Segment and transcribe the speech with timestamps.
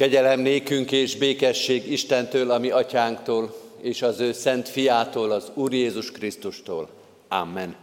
[0.00, 6.10] Kegyelem nékünk és békesség Istentől, ami atyánktól, és az ő szent fiától, az Úr Jézus
[6.10, 6.88] Krisztustól.
[7.28, 7.76] Amen.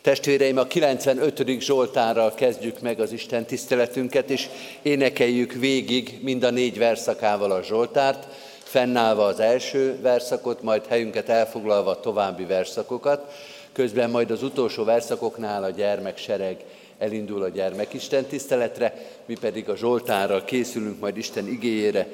[0.00, 1.60] Testvéreim, a 95.
[1.60, 4.48] Zsoltárral kezdjük meg az Isten tiszteletünket, és
[4.82, 8.26] énekeljük végig mind a négy verszakával a Zsoltárt,
[8.62, 13.32] fennállva az első verszakot, majd helyünket elfoglalva a további verszakokat,
[13.72, 16.64] közben majd az utolsó verszakoknál a gyermeksereg
[16.98, 18.94] elindul a gyermekisten tiszteletre,
[19.26, 22.08] mi pedig a Zsoltárral készülünk majd Isten igéjére.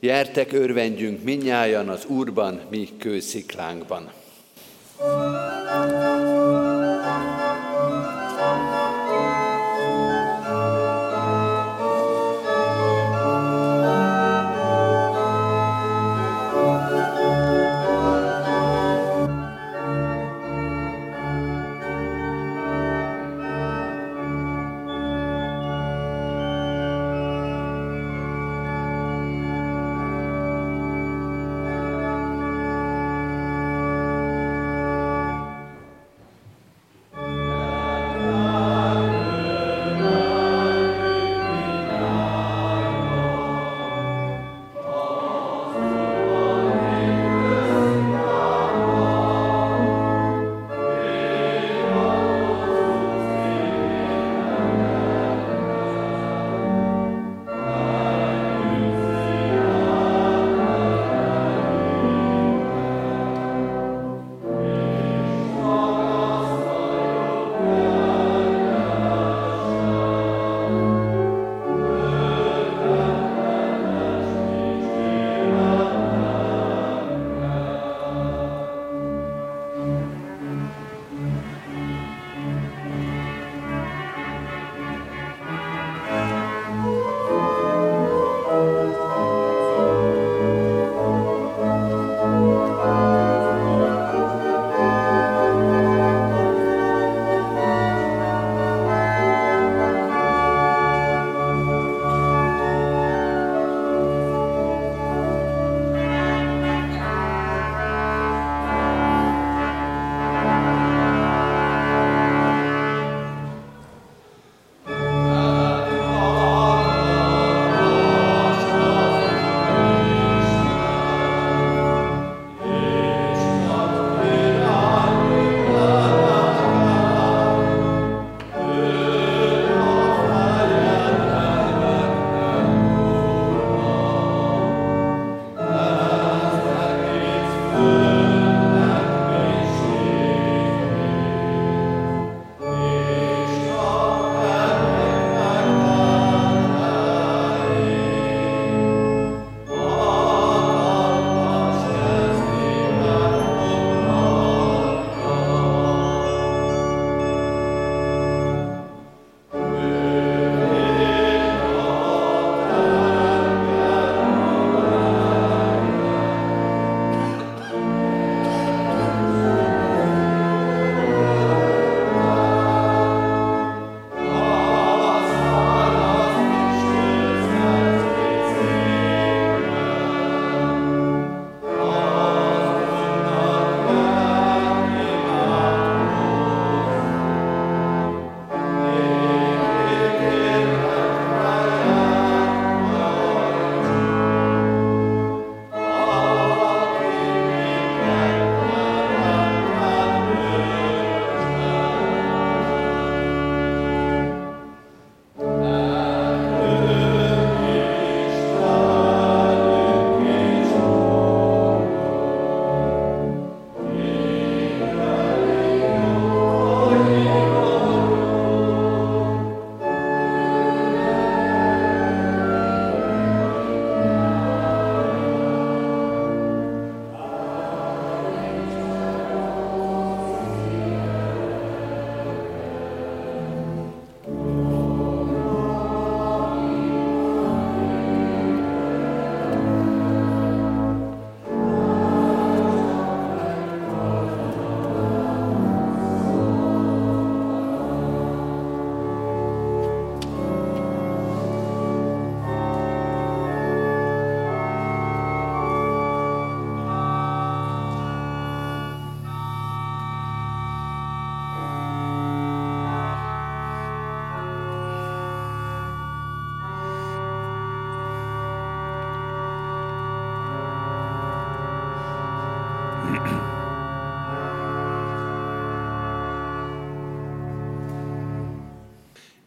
[0.00, 4.12] Jertek, örvendjünk minnyájan az Úrban, mi kősziklánkban.
[4.98, 6.05] thank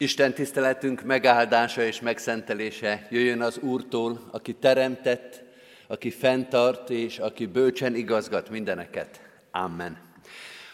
[0.01, 5.43] Isten tiszteletünk megáldása és megszentelése jöjjön az Úrtól, aki teremtett,
[5.87, 9.21] aki fenntart és aki bölcsen igazgat mindeneket.
[9.51, 9.97] Amen.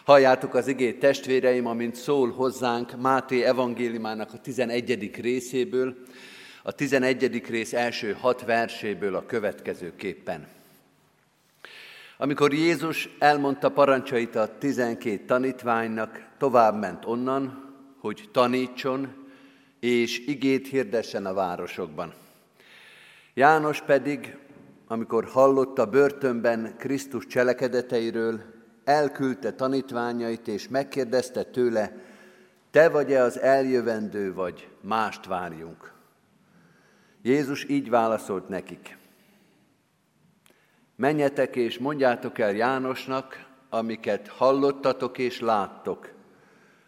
[0.04, 5.16] Halljátok az igét testvéreim, amint szól hozzánk Máté evangéliumának a 11.
[5.22, 5.95] részéből,
[6.63, 7.48] a 11.
[7.50, 10.48] rész első hat verséből a következőképpen.
[12.18, 17.64] Amikor Jézus elmondta parancsait a 12 tanítványnak, tovább ment onnan,
[18.06, 19.13] hogy tanítson
[19.80, 22.13] és igét hirdessen a városokban.
[23.34, 24.38] János pedig,
[24.88, 28.42] amikor hallotta börtönben Krisztus cselekedeteiről,
[28.84, 31.98] elküldte tanítványait és megkérdezte tőle,
[32.72, 35.94] te vagy-e az eljövendő, vagy mást várjunk?
[37.22, 38.98] Jézus így válaszolt nekik.
[40.96, 46.14] Menjetek és mondjátok el Jánosnak, amiket hallottatok és láttok.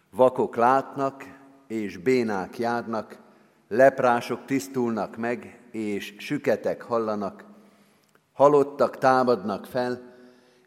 [0.10, 1.24] Vakok látnak,
[1.68, 3.18] és bénák járnak,
[3.68, 7.44] leprások tisztulnak meg, és süketek hallanak,
[8.34, 10.16] halottak támadnak fel,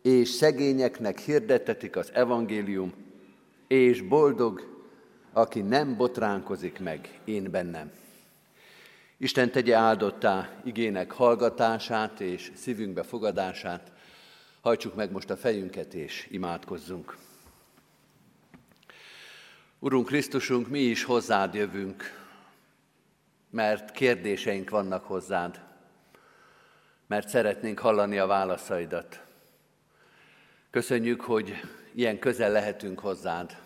[0.03, 2.93] és szegényeknek hirdetetik az evangélium,
[3.69, 4.83] és boldog,
[5.33, 7.91] aki nem botránkozik meg én bennem.
[9.17, 13.93] Isten tegye áldottá igének hallgatását és szívünkbe fogadását.
[14.61, 17.17] Hajtsuk meg most a fejünket és imádkozzunk.
[19.83, 22.03] Urunk Krisztusunk, mi is hozzád jövünk,
[23.51, 25.61] mert kérdéseink vannak hozzád,
[27.07, 29.23] mert szeretnénk hallani a válaszaidat.
[30.71, 31.61] Köszönjük, hogy
[31.95, 33.57] ilyen közel lehetünk hozzád,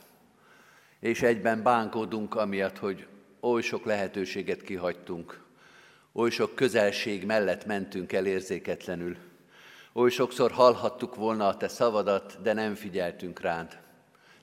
[1.00, 3.06] és egyben bánkódunk amiatt, hogy
[3.40, 5.40] oly sok lehetőséget kihagytunk,
[6.12, 9.16] oly sok közelség mellett mentünk el érzéketlenül,
[9.92, 13.82] oly sokszor hallhattuk volna a te szavadat, de nem figyeltünk rád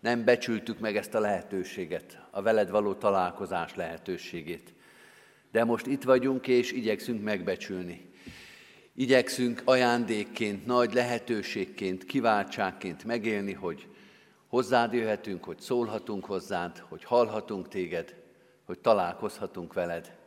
[0.02, 4.74] nem becsültük meg ezt a lehetőséget, a veled való találkozás lehetőségét.
[5.52, 8.10] De most itt vagyunk, és igyekszünk megbecsülni.
[8.96, 13.88] Igyekszünk ajándékként, nagy lehetőségként, kiváltságként megélni, hogy
[14.48, 18.16] hozzád jöhetünk, hogy szólhatunk hozzád, hogy hallhatunk téged,
[18.66, 20.18] hogy találkozhatunk veled.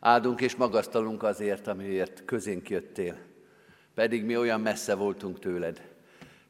[0.00, 3.18] Áldunk és magasztalunk azért, amiért közénk jöttél.
[3.94, 5.88] Pedig mi olyan messze voltunk tőled,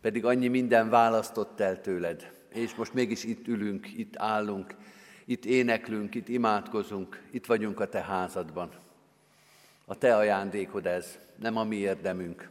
[0.01, 4.75] pedig annyi minden választott el tőled, és most mégis itt ülünk, itt állunk,
[5.25, 8.71] itt éneklünk, itt imádkozunk, itt vagyunk a Te házadban.
[9.85, 12.51] A Te ajándékod ez, nem a mi érdemünk.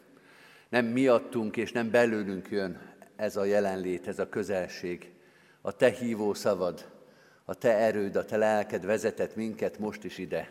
[0.70, 5.12] Nem miattunk és nem belőlünk jön ez a jelenlét, ez a közelség.
[5.62, 6.92] A Te hívó szavad,
[7.46, 10.50] a Te erőd, a Te lelked vezetett minket most is ide.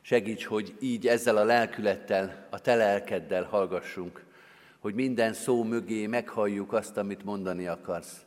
[0.00, 4.24] Segíts, hogy így ezzel a lelkülettel, a Te lelkeddel hallgassunk,
[4.78, 8.23] hogy minden szó mögé meghalljuk azt, amit mondani akarsz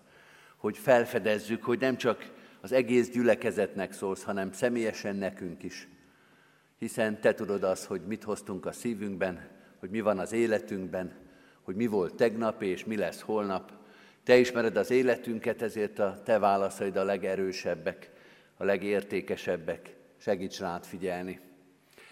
[0.57, 2.31] hogy felfedezzük, hogy nem csak
[2.61, 5.87] az egész gyülekezetnek szólsz, hanem személyesen nekünk is.
[6.77, 9.47] Hiszen te tudod azt, hogy mit hoztunk a szívünkben,
[9.79, 11.11] hogy mi van az életünkben,
[11.61, 13.71] hogy mi volt tegnap és mi lesz holnap.
[14.23, 18.11] Te ismered az életünket, ezért a te válaszaid a legerősebbek,
[18.57, 19.95] a legértékesebbek.
[20.17, 21.39] Segíts rád figyelni.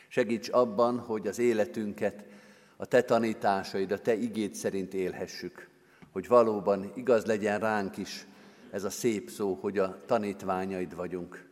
[0.08, 2.26] Segíts abban, hogy az életünket
[2.78, 5.70] a te tanításaid, a te igét szerint élhessük,
[6.12, 8.26] hogy valóban igaz legyen ránk is,
[8.76, 11.46] ez a szép szó, hogy a tanítványaid vagyunk.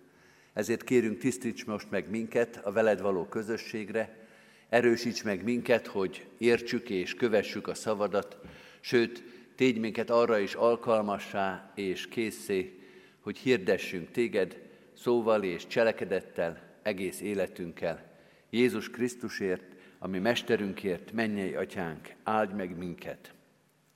[0.53, 4.27] Ezért kérünk, tisztíts most meg minket a veled való közösségre,
[4.69, 8.37] erősíts meg minket, hogy értsük és kövessük a szavadat,
[8.79, 9.23] sőt,
[9.55, 12.79] tégy minket arra is alkalmassá és készé,
[13.19, 14.61] hogy hirdessünk téged
[14.93, 18.11] szóval és cselekedettel, egész életünkkel.
[18.49, 23.33] Jézus Krisztusért, ami mesterünkért, mennyei atyánk, áldj meg minket.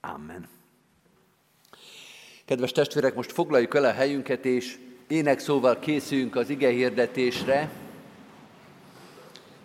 [0.01, 0.56] Amen.
[2.47, 4.77] Kedves testvérek, most foglaljuk el a helyünket, és
[5.07, 7.69] énekszóval készüljünk az ige hirdetésre.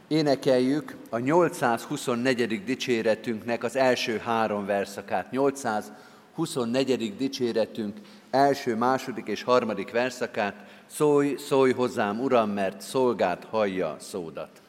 [0.09, 2.65] Énekeljük a 824.
[2.65, 5.31] dicséretünknek az első három verszakát.
[5.31, 7.17] 824.
[7.17, 10.55] dicséretünk első, második és harmadik verszakát.
[10.87, 14.62] Szólj, szólj hozzám, Uram, mert szolgát hallja szódat.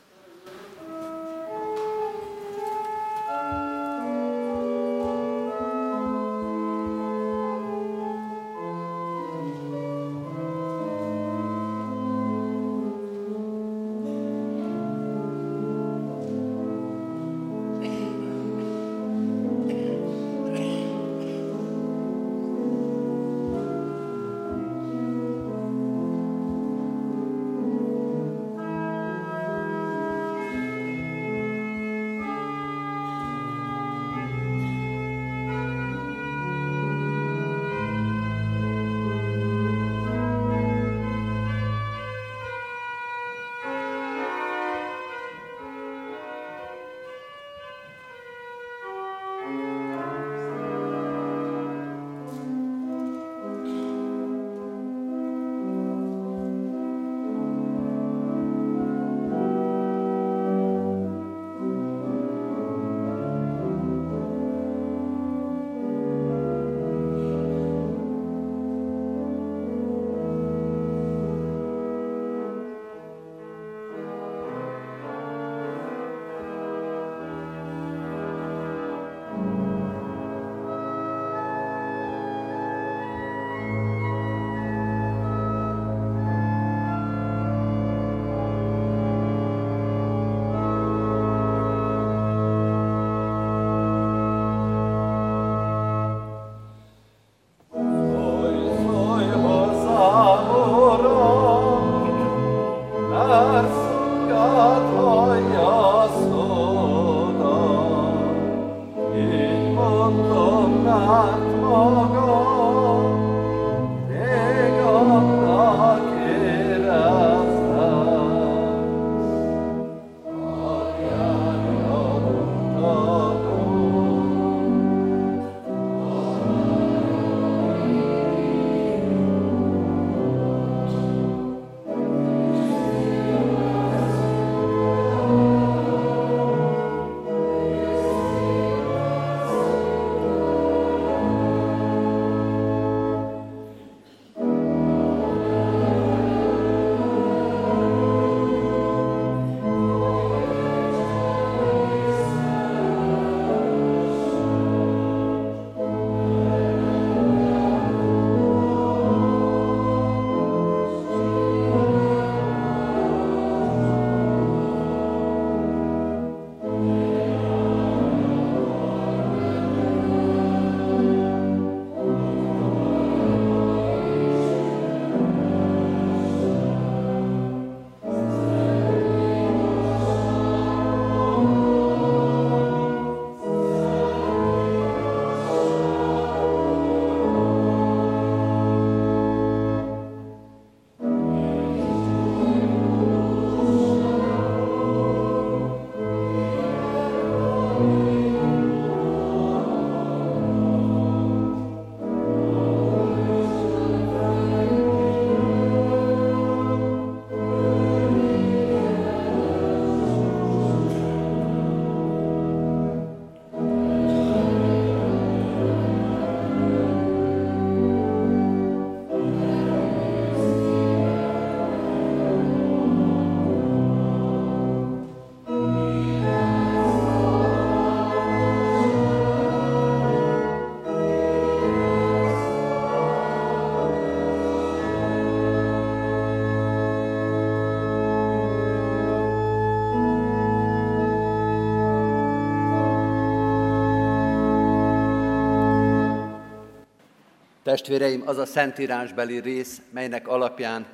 [247.64, 250.86] Testvéreim, az a szentírásbeli rész, melynek alapján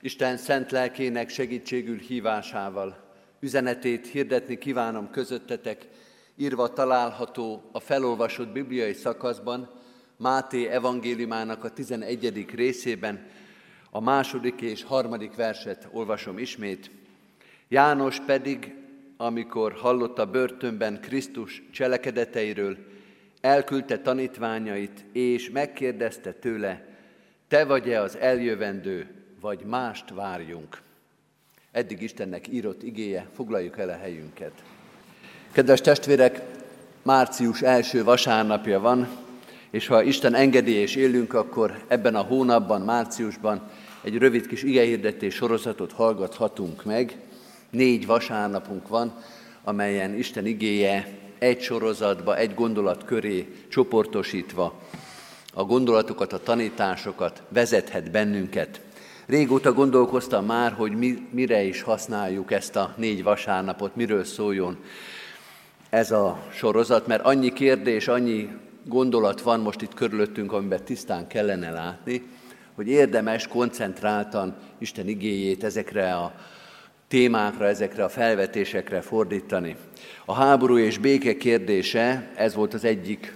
[0.00, 2.96] Isten szent lelkének segítségül hívásával
[3.40, 5.88] üzenetét hirdetni kívánom közöttetek,
[6.36, 9.70] írva található a felolvasott bibliai szakaszban,
[10.16, 12.46] Máté evangéliumának a 11.
[12.54, 13.26] részében,
[13.90, 16.90] a második és harmadik verset olvasom ismét.
[17.68, 18.74] János pedig,
[19.16, 22.76] amikor hallotta börtönben Krisztus cselekedeteiről,
[23.40, 26.86] elküldte tanítványait, és megkérdezte tőle,
[27.48, 29.06] te vagy-e az eljövendő,
[29.40, 30.80] vagy mást várjunk?
[31.72, 34.52] Eddig Istennek írott igéje, foglaljuk el a helyünket.
[35.52, 36.40] Kedves testvérek,
[37.02, 39.08] március első vasárnapja van,
[39.70, 43.70] és ha Isten engedi és élünk, akkor ebben a hónapban, márciusban
[44.02, 47.16] egy rövid kis igehirdetés sorozatot hallgathatunk meg.
[47.70, 49.22] Négy vasárnapunk van,
[49.64, 54.80] amelyen Isten igéje egy sorozatba, egy gondolat köré csoportosítva
[55.54, 58.80] a gondolatokat, a tanításokat vezethet bennünket.
[59.26, 64.78] Régóta gondolkoztam már, hogy mi, mire is használjuk ezt a négy vasárnapot, miről szóljon
[65.90, 68.48] ez a sorozat, mert annyi kérdés, annyi
[68.84, 72.22] gondolat van most itt körülöttünk, amiben tisztán kellene látni,
[72.74, 76.34] hogy érdemes koncentráltan Isten igéjét ezekre a
[77.08, 79.76] témákra, ezekre a felvetésekre fordítani.
[80.30, 83.34] A háború és béke kérdése, ez volt az egyik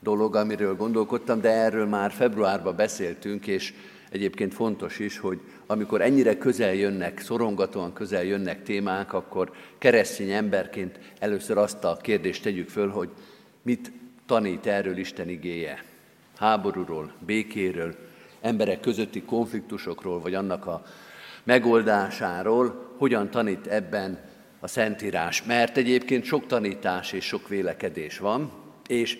[0.00, 3.74] dolog, amiről gondolkodtam, de erről már februárban beszéltünk, és
[4.10, 10.98] egyébként fontos is, hogy amikor ennyire közel jönnek, szorongatóan közel jönnek témák, akkor keresztény emberként
[11.18, 13.08] először azt a kérdést tegyük föl, hogy
[13.62, 13.92] mit
[14.26, 15.84] tanít erről Isten igéje.
[16.36, 17.94] Háborúról, békéről,
[18.40, 20.82] emberek közötti konfliktusokról, vagy annak a
[21.44, 24.25] megoldásáról, hogyan tanít ebben
[24.60, 25.42] a Szentírás.
[25.42, 28.52] Mert egyébként sok tanítás és sok vélekedés van,
[28.86, 29.18] és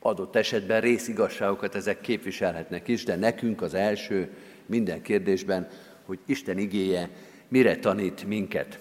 [0.00, 4.30] adott esetben részigazságokat ezek képviselhetnek is, de nekünk az első
[4.66, 5.68] minden kérdésben,
[6.04, 7.10] hogy Isten igéje
[7.48, 8.78] mire tanít minket.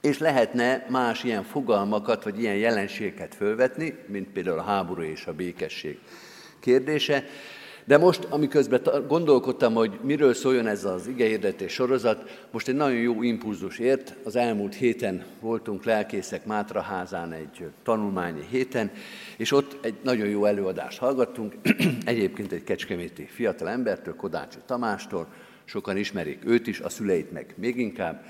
[0.00, 5.32] És lehetne más ilyen fogalmakat, vagy ilyen jelenségeket fölvetni, mint például a háború és a
[5.32, 5.98] békesség
[6.60, 7.24] kérdése,
[7.90, 13.22] de most, amiközben gondolkodtam, hogy miről szóljon ez az igehirdetés sorozat, most egy nagyon jó
[13.22, 14.14] impulzus ért.
[14.24, 18.90] Az elmúlt héten voltunk lelkészek Mátraházán egy tanulmányi héten,
[19.36, 21.54] és ott egy nagyon jó előadást hallgattunk,
[22.04, 25.26] egyébként egy kecskeméti fiatal embertől, Kodácsi Tamástól,
[25.64, 28.24] sokan ismerik őt is, a szüleit meg még inkább,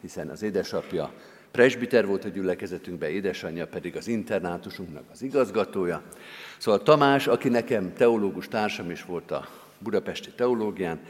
[0.00, 1.12] hiszen az édesapja
[1.54, 6.02] presbiter volt a gyülekezetünkben, édesanyja pedig az internátusunknak az igazgatója.
[6.58, 11.00] Szóval Tamás, aki nekem teológus társam is volt a budapesti teológián,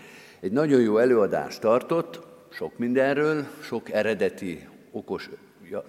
[0.41, 2.21] egy nagyon jó előadást tartott,
[2.51, 5.31] sok mindenről, sok eredeti, okos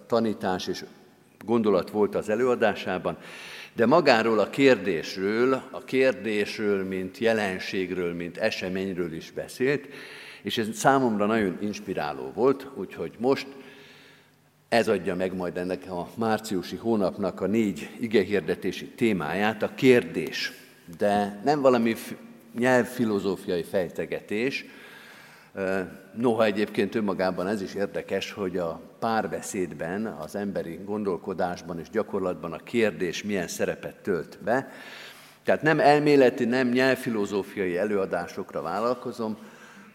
[0.07, 0.83] tanítás és
[1.45, 3.17] gondolat volt az előadásában,
[3.74, 9.88] de magáról a kérdésről, a kérdésről, mint jelenségről, mint eseményről is beszélt,
[10.41, 13.47] és ez számomra nagyon inspiráló volt, úgyhogy most
[14.75, 20.51] ez adja meg majd ennek a márciusi hónapnak a négy igehirdetési témáját, a kérdés.
[20.98, 21.96] De nem valami
[22.53, 24.65] nyelvfilozófiai fejtegetés,
[26.13, 32.58] Noha egyébként önmagában ez is érdekes, hogy a párbeszédben, az emberi gondolkodásban és gyakorlatban a
[32.58, 34.72] kérdés milyen szerepet tölt be.
[35.44, 39.38] Tehát nem elméleti, nem nyelvfilozófiai előadásokra vállalkozom,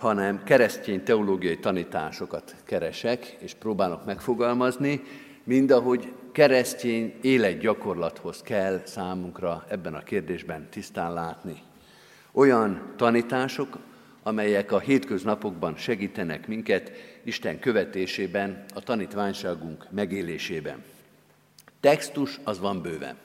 [0.01, 5.03] hanem keresztény teológiai tanításokat keresek, és próbálok megfogalmazni,
[5.45, 11.63] mind ahogy keresztény életgyakorlathoz kell számunkra ebben a kérdésben tisztán látni.
[12.33, 13.79] Olyan tanítások,
[14.23, 20.85] amelyek a hétköznapokban segítenek minket Isten követésében, a tanítványságunk megélésében.
[21.81, 23.17] Textus az van bőven.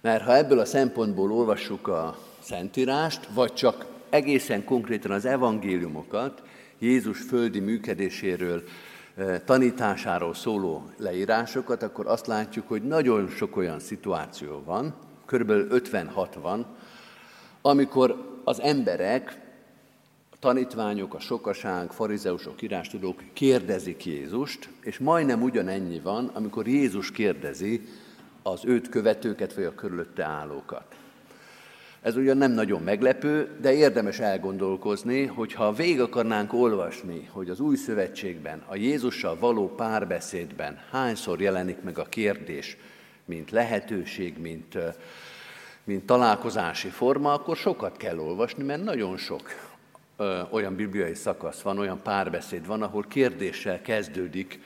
[0.00, 6.42] Mert ha ebből a szempontból olvassuk a Szentírást, vagy csak egészen konkrétan az evangéliumokat,
[6.78, 8.62] Jézus földi működéséről,
[9.14, 14.94] eh, tanításáról szóló leírásokat, akkor azt látjuk, hogy nagyon sok olyan szituáció van,
[15.26, 16.66] körülbelül 56 van,
[17.62, 19.40] amikor az emberek,
[20.30, 27.88] a tanítványok, a sokaság, farizeusok, írástudók kérdezik Jézust, és majdnem ugyanennyi van, amikor Jézus kérdezi
[28.42, 31.01] az őt követőket, vagy a körülötte állókat.
[32.02, 37.60] Ez ugyan nem nagyon meglepő, de érdemes elgondolkozni, hogy ha végig akarnánk olvasni, hogy az
[37.60, 42.76] új szövetségben, a Jézussal való párbeszédben hányszor jelenik meg a kérdés,
[43.24, 44.78] mint lehetőség, mint,
[45.84, 49.42] mint találkozási forma, akkor sokat kell olvasni, mert nagyon sok
[50.16, 54.60] ö, olyan bibliai szakasz van, olyan párbeszéd van, ahol kérdéssel kezdődik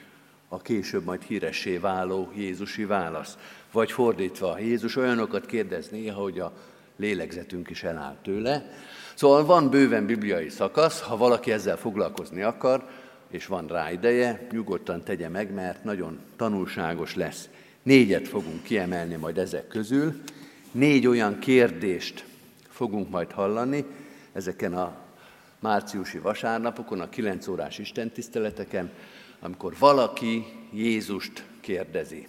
[0.49, 3.39] a később majd híressé váló Jézusi válasz.
[3.73, 6.53] Vagy fordítva, Jézus olyanokat kérdez néha, hogy a
[6.97, 8.71] lélegzetünk is eláll tőle.
[9.15, 12.89] Szóval van bőven bibliai szakasz, ha valaki ezzel foglalkozni akar,
[13.31, 17.49] és van rá ideje, nyugodtan tegye meg, mert nagyon tanulságos lesz.
[17.83, 20.21] Négyet fogunk kiemelni majd ezek közül.
[20.71, 22.25] Négy olyan kérdést
[22.69, 23.85] fogunk majd hallani
[24.33, 24.97] ezeken a
[25.61, 28.91] márciusi vasárnapokon, a 9 órás istentiszteleteken,
[29.41, 32.27] amikor valaki Jézust kérdezi.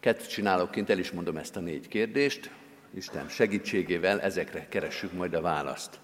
[0.00, 2.50] Kettőt csinálok kint, el is mondom ezt a négy kérdést.
[2.94, 5.98] Isten segítségével ezekre keressük majd a választ.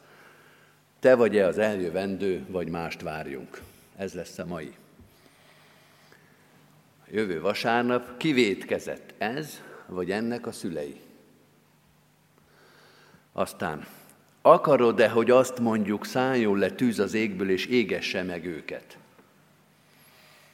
[0.98, 3.60] Te vagy-e az eljövendő, vagy mást várjunk?
[3.96, 4.74] Ez lesz a mai.
[7.10, 11.00] Jövő vasárnap kivétkezett ez, vagy ennek a szülei?
[13.32, 13.86] Aztán,
[14.42, 18.98] akarod-e, hogy azt mondjuk, szálljon le tűz az égből, és égesse meg őket?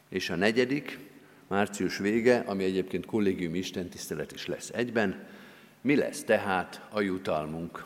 [0.09, 0.99] És a negyedik,
[1.47, 5.27] március vége, ami egyébként kollégium istentisztelet is lesz egyben,
[5.81, 7.85] mi lesz tehát a jutalmunk?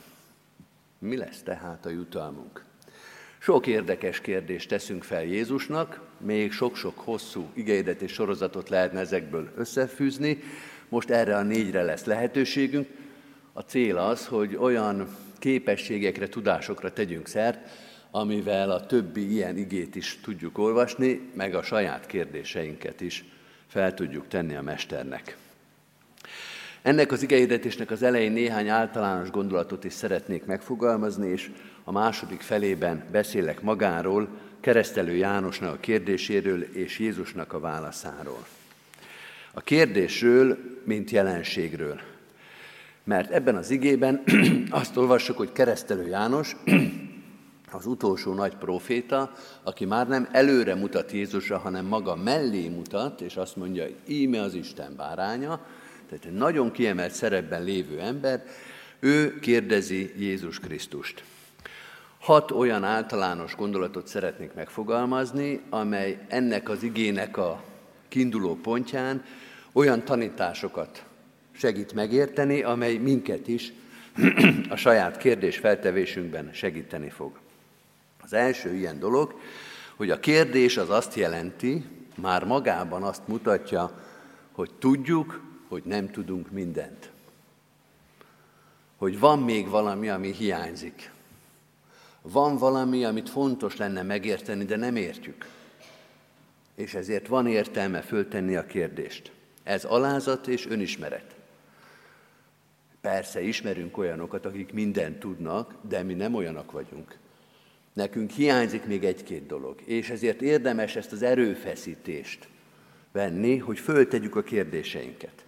[0.99, 2.65] Mi lesz tehát a jutalmunk?
[3.39, 10.39] Sok érdekes kérdést teszünk fel Jézusnak, még sok-sok hosszú igeidet és sorozatot lehetne ezekből összefűzni.
[10.89, 12.89] Most erre a négyre lesz lehetőségünk.
[13.53, 17.69] A cél az, hogy olyan képességekre, tudásokra tegyünk szert,
[18.11, 23.25] amivel a többi ilyen igét is tudjuk olvasni, meg a saját kérdéseinket is
[23.67, 25.37] fel tudjuk tenni a Mesternek.
[26.85, 31.51] Ennek az igehirdetésnek az elején néhány általános gondolatot is szeretnék megfogalmazni, és
[31.85, 34.29] a második felében beszélek magáról,
[34.61, 38.47] keresztelő Jánosnak a kérdéséről és Jézusnak a válaszáról.
[39.53, 42.01] A kérdésről, mint jelenségről.
[43.05, 44.23] Mert ebben az igében
[44.71, 46.57] azt olvassuk, hogy keresztelő János
[47.79, 53.37] az utolsó nagy proféta, aki már nem előre mutat Jézusra, hanem maga mellé mutat, és
[53.37, 55.61] azt mondja, íme az Isten báránya,
[56.15, 58.45] tehát egy nagyon kiemelt szerepben lévő ember,
[58.99, 61.25] ő kérdezi Jézus Krisztust.
[62.21, 67.65] Hat olyan általános gondolatot szeretnék megfogalmazni, amely ennek az igének a
[68.09, 69.25] kiinduló pontján
[69.73, 71.05] olyan tanításokat
[71.53, 73.73] segít megérteni, amely minket is
[74.69, 77.39] a saját kérdés feltevésünkben segíteni fog.
[78.23, 79.41] Az első ilyen dolog,
[79.97, 81.85] hogy a kérdés az azt jelenti,
[82.17, 84.03] már magában azt mutatja,
[84.53, 87.11] hogy tudjuk, hogy nem tudunk mindent.
[88.97, 91.11] Hogy van még valami, ami hiányzik.
[92.23, 95.47] Van valami, amit fontos lenne megérteni, de nem értjük.
[96.75, 99.33] És ezért van értelme föltenni a kérdést.
[99.63, 101.35] Ez alázat és önismeret.
[103.01, 107.17] Persze ismerünk olyanokat, akik mindent tudnak, de mi nem olyanok vagyunk.
[107.93, 112.49] Nekünk hiányzik még egy-két dolog, és ezért érdemes ezt az erőfeszítést
[113.13, 115.44] venni, hogy föltegyük a kérdéseinket.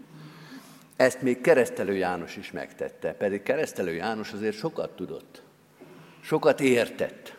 [0.97, 5.43] Ezt még keresztelő János is megtette, pedig keresztelő János azért sokat tudott,
[6.21, 7.35] sokat értett.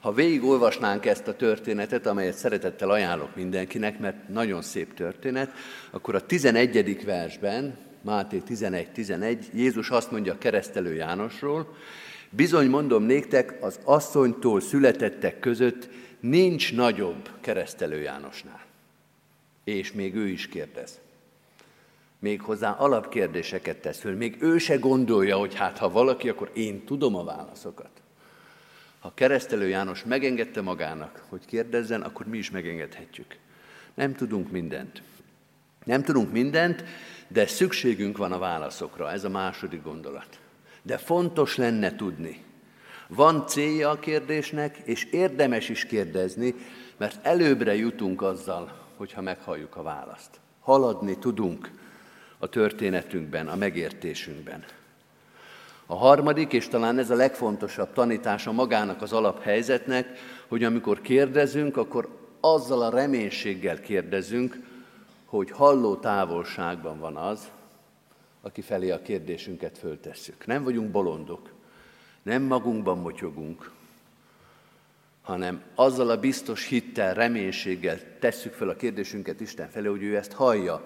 [0.00, 5.52] Ha végigolvasnánk ezt a történetet, amelyet szeretettel ajánlok mindenkinek, mert nagyon szép történet,
[5.90, 7.04] akkor a 11.
[7.04, 11.76] versben, Máté 11.11, Jézus azt mondja keresztelő Jánosról,
[12.30, 15.88] bizony mondom néktek, az asszonytól születettek között
[16.20, 18.64] nincs nagyobb keresztelő Jánosnál.
[19.64, 21.00] És még ő is kérdez
[22.20, 24.16] még hozzá alapkérdéseket tesz föl.
[24.16, 27.90] Még ő se gondolja, hogy hát ha valaki, akkor én tudom a válaszokat.
[29.00, 33.36] Ha keresztelő János megengedte magának, hogy kérdezzen, akkor mi is megengedhetjük.
[33.94, 35.02] Nem tudunk mindent.
[35.84, 36.84] Nem tudunk mindent,
[37.28, 39.10] de szükségünk van a válaszokra.
[39.10, 40.40] Ez a második gondolat.
[40.82, 42.42] De fontos lenne tudni.
[43.08, 46.54] Van célja a kérdésnek, és érdemes is kérdezni,
[46.96, 50.40] mert előbbre jutunk azzal, hogyha meghalljuk a választ.
[50.60, 51.70] Haladni tudunk
[52.42, 54.64] a történetünkben, a megértésünkben.
[55.86, 62.08] A harmadik, és talán ez a legfontosabb tanítása magának az alaphelyzetnek, hogy amikor kérdezünk, akkor
[62.40, 64.56] azzal a reménységgel kérdezünk,
[65.24, 67.50] hogy halló távolságban van az,
[68.40, 70.46] aki felé a kérdésünket föltesszük.
[70.46, 71.48] Nem vagyunk bolondok,
[72.22, 73.70] nem magunkban motyogunk,
[75.22, 80.32] hanem azzal a biztos hittel, reménységgel tesszük fel a kérdésünket Isten felé, hogy ő ezt
[80.32, 80.84] hallja,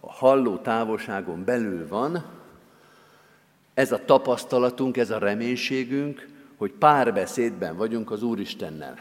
[0.00, 2.24] a halló távolságon belül van,
[3.74, 8.98] ez a tapasztalatunk, ez a reménységünk, hogy párbeszédben vagyunk az Úristennel.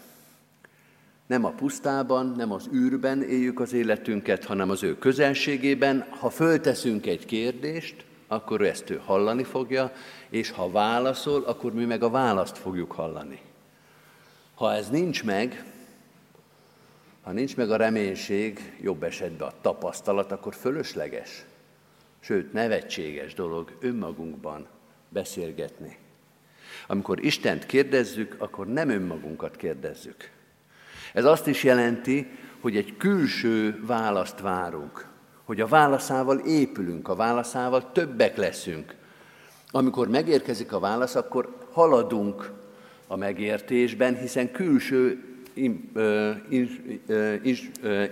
[1.27, 6.05] Nem a pusztában, nem az űrben éljük az életünket, hanem az ő közelségében.
[6.19, 9.91] Ha fölteszünk egy kérdést, akkor ezt ő hallani fogja,
[10.29, 13.41] és ha válaszol, akkor mi meg a választ fogjuk hallani.
[14.55, 15.65] Ha ez nincs meg,
[17.27, 21.45] ha nincs meg a reménység, jobb esetben a tapasztalat, akkor fölösleges.
[22.19, 24.67] sőt nevetséges dolog önmagunkban
[25.09, 25.97] beszélgetni.
[26.87, 30.29] Amikor Istent kérdezzük, akkor nem önmagunkat kérdezzük.
[31.13, 32.27] Ez azt is jelenti,
[32.59, 35.07] hogy egy külső választ várunk,
[35.43, 38.95] hogy a válaszával épülünk, a válaszával többek leszünk.
[39.71, 42.51] Amikor megérkezik a válasz, akkor haladunk
[43.07, 45.26] a megértésben, hiszen külső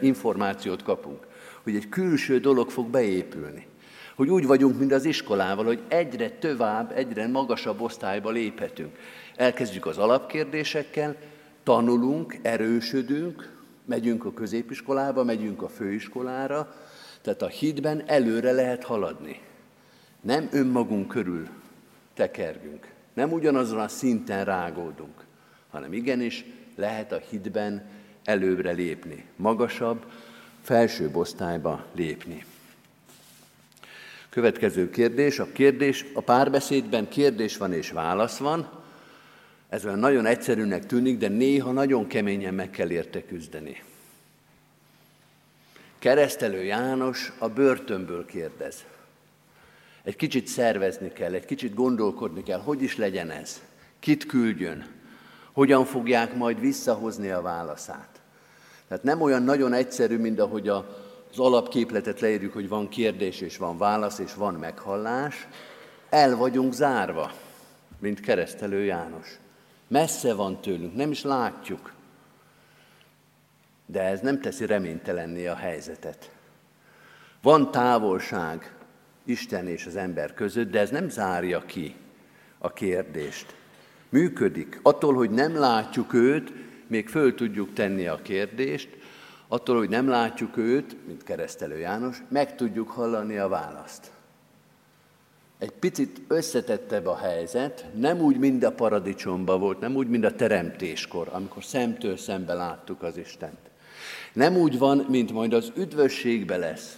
[0.02, 1.28] információt kapunk,
[1.64, 3.68] hogy egy külső dolog fog beépülni.
[4.16, 8.98] Hogy úgy vagyunk, mint az iskolával, hogy egyre tovább, egyre magasabb osztályba léphetünk.
[9.36, 11.16] Elkezdjük az alapkérdésekkel,
[11.64, 13.54] tanulunk, erősödünk,
[13.86, 16.76] megyünk a középiskolába, megyünk a főiskolára,
[17.22, 19.42] tehát a hitben előre lehet haladni.
[20.22, 21.48] Nem önmagunk körül
[22.14, 25.26] tekergünk, nem ugyanazon a szinten rágódunk,
[25.72, 26.46] hanem igenis
[26.76, 27.90] lehet a hitben
[28.24, 30.06] előbbre lépni, magasabb,
[30.62, 32.46] felsőbb osztályba lépni.
[34.30, 38.70] Következő kérdés, a kérdés, a párbeszédben kérdés van és válasz van.
[39.70, 43.84] Ez olyan nagyon egyszerűnek tűnik, de néha nagyon keményen meg kell érte küzdeni.
[46.00, 48.86] Keresztelő János a börtönből kérdez.
[50.04, 53.62] Egy kicsit szervezni kell, egy kicsit gondolkodni kell, hogy is legyen ez,
[54.00, 54.86] kit küldjön,
[55.56, 58.22] hogyan fogják majd visszahozni a válaszát.
[58.88, 60.84] Tehát nem olyan nagyon egyszerű, mint ahogy az
[61.36, 65.48] alapképletet leírjuk, hogy van kérdés és van válasz és van meghallás.
[66.10, 67.32] El vagyunk zárva,
[68.00, 69.40] mint keresztelő János.
[69.88, 71.94] Messze van tőlünk, nem is látjuk.
[73.86, 76.32] De ez nem teszi reménytelenné a helyzetet.
[77.42, 78.74] Van távolság
[79.24, 81.96] Isten és az ember között, de ez nem zárja ki
[82.58, 83.56] a kérdést.
[84.16, 84.80] Működik.
[84.82, 86.54] Attól, hogy nem látjuk őt,
[86.88, 88.90] még föl tudjuk tenni a kérdést,
[89.48, 94.12] attól, hogy nem látjuk őt, mint keresztelő János, meg tudjuk hallani a választ.
[95.60, 100.36] Egy picit összetettebb a helyzet, nem úgy, mint a paradicsomba volt, nem úgy, mint a
[100.36, 103.70] teremtéskor, amikor szemtől szembe láttuk az Istent.
[104.34, 106.98] Nem úgy van, mint majd az üdvösségbe lesz,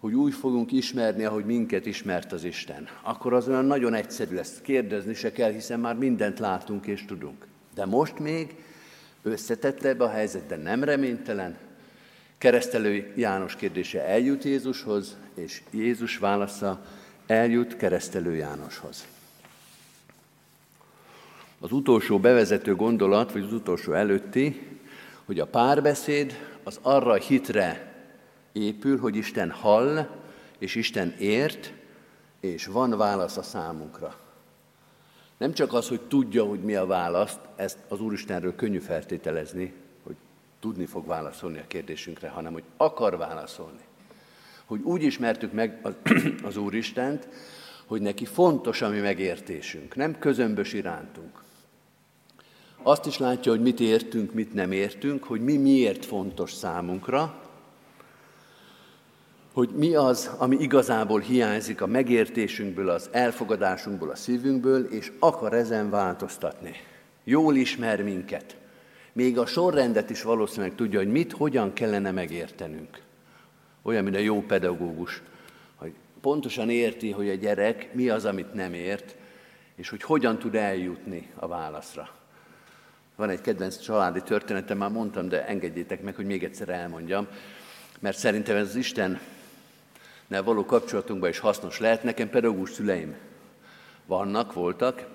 [0.00, 2.88] hogy úgy fogunk ismerni, ahogy minket ismert az Isten.
[3.02, 7.46] Akkor az olyan nagyon egyszerű lesz, kérdezni se kell, hiszen már mindent látunk és tudunk.
[7.74, 8.54] De most még
[9.22, 11.56] összetettebb a helyzet, de nem reménytelen.
[12.38, 16.84] Keresztelő János kérdése eljut Jézushoz, és Jézus válasza
[17.26, 19.06] eljut keresztelő Jánoshoz.
[21.60, 24.78] Az utolsó bevezető gondolat, vagy az utolsó előtti,
[25.24, 27.95] hogy a párbeszéd az arra hitre
[28.56, 30.08] épül, hogy Isten hall,
[30.58, 31.72] és Isten ért,
[32.40, 34.16] és van válasz a számunkra.
[35.36, 40.16] Nem csak az, hogy tudja, hogy mi a válasz, ezt az Úristenről könnyű feltételezni, hogy
[40.60, 43.84] tudni fog válaszolni a kérdésünkre, hanem hogy akar válaszolni.
[44.64, 45.94] Hogy úgy ismertük meg az,
[46.48, 47.28] az Úristent,
[47.86, 51.42] hogy neki fontos a mi megértésünk, nem közömbös irántunk.
[52.82, 57.45] Azt is látja, hogy mit értünk, mit nem értünk, hogy mi miért fontos számunkra,
[59.56, 65.90] hogy mi az, ami igazából hiányzik a megértésünkből, az elfogadásunkból, a szívünkből, és akar ezen
[65.90, 66.72] változtatni.
[67.24, 68.56] Jól ismer minket.
[69.12, 73.00] Még a sorrendet is valószínűleg tudja, hogy mit, hogyan kellene megértenünk.
[73.82, 75.22] Olyan, mint a jó pedagógus,
[75.76, 79.16] hogy pontosan érti, hogy a gyerek mi az, amit nem ért,
[79.76, 82.08] és hogy hogyan tud eljutni a válaszra.
[83.14, 87.26] Van egy kedvenc családi történetem, már mondtam, de engedjétek meg, hogy még egyszer elmondjam,
[87.98, 89.20] mert szerintem ez az Isten
[90.28, 92.02] való kapcsolatunkban is hasznos lehet.
[92.02, 93.16] Nekem pedagógus szüleim
[94.06, 95.06] vannak, voltak.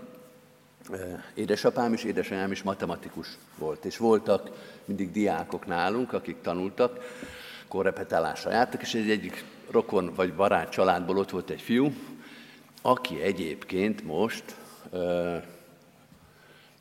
[1.34, 4.50] Édesapám is, édesanyám is matematikus volt, és voltak
[4.86, 7.00] mindig diákok nálunk, akik tanultak,
[7.68, 11.94] korrepetálásra jártak, és egy egyik rokon vagy barát családból ott volt egy fiú,
[12.82, 14.44] aki egyébként most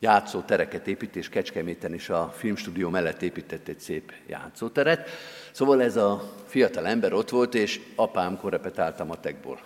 [0.00, 5.08] játszótereket épít, és Kecskeméten is a filmstúdió mellett épített egy szép játszóteret.
[5.52, 9.60] Szóval ez a fiatal ember ott volt, és apám korepetálta matekból.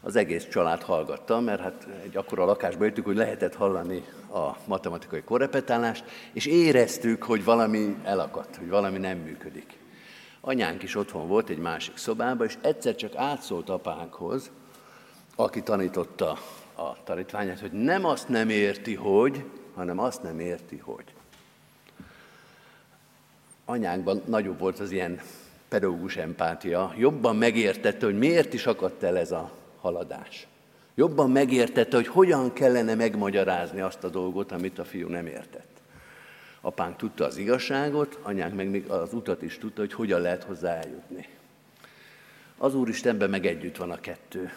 [0.00, 5.22] Az egész család hallgatta, mert hát egy akkora lakásba jöttük, hogy lehetett hallani a matematikai
[5.22, 9.78] korrepetálást, és éreztük, hogy valami elakadt, hogy valami nem működik.
[10.40, 14.50] Anyánk is otthon volt egy másik szobában, és egyszer csak átszólt apánkhoz,
[15.36, 16.38] aki tanította
[16.76, 21.04] a tanítványát, hogy nem azt nem érti, hogy, hanem azt nem érti, hogy.
[23.64, 25.20] Anyánkban nagyobb volt az ilyen
[25.68, 30.46] pedagógus empátia, jobban megértette, hogy miért is akadt el ez a haladás.
[30.94, 35.80] Jobban megértette, hogy hogyan kellene megmagyarázni azt a dolgot, amit a fiú nem értett.
[36.60, 40.74] Apánk tudta az igazságot, anyánk meg még az utat is tudta, hogy hogyan lehet hozzá
[40.74, 41.28] eljutni.
[42.58, 44.52] Az Úristenben meg együtt van a kettő.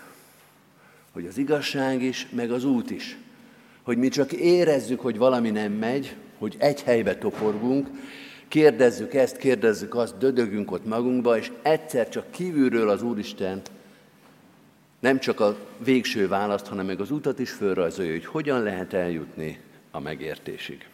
[1.12, 3.17] Hogy az igazság is, meg az út is.
[3.84, 7.88] Hogy mi csak érezzük, hogy valami nem megy, hogy egy helybe toporgunk,
[8.48, 13.62] kérdezzük ezt, kérdezzük azt, dödögünk ott magunkba, és egyszer csak kívülről az Úristen
[15.00, 19.60] nem csak a végső választ, hanem meg az utat is fölrajzolja, hogy hogyan lehet eljutni
[19.91, 20.88] a megértésig.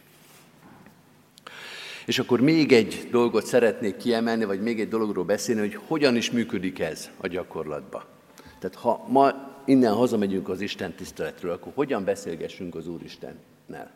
[2.06, 6.32] És akkor még egy dolgot szeretnék kiemelni, vagy még egy dologról beszélni, hogy hogyan is
[6.32, 8.04] működik ez a gyakorlatban.
[8.60, 13.92] Tehát ha ma innen hazamegyünk az Isten tiszteletről, akkor hogyan beszélgessünk az Úristennel?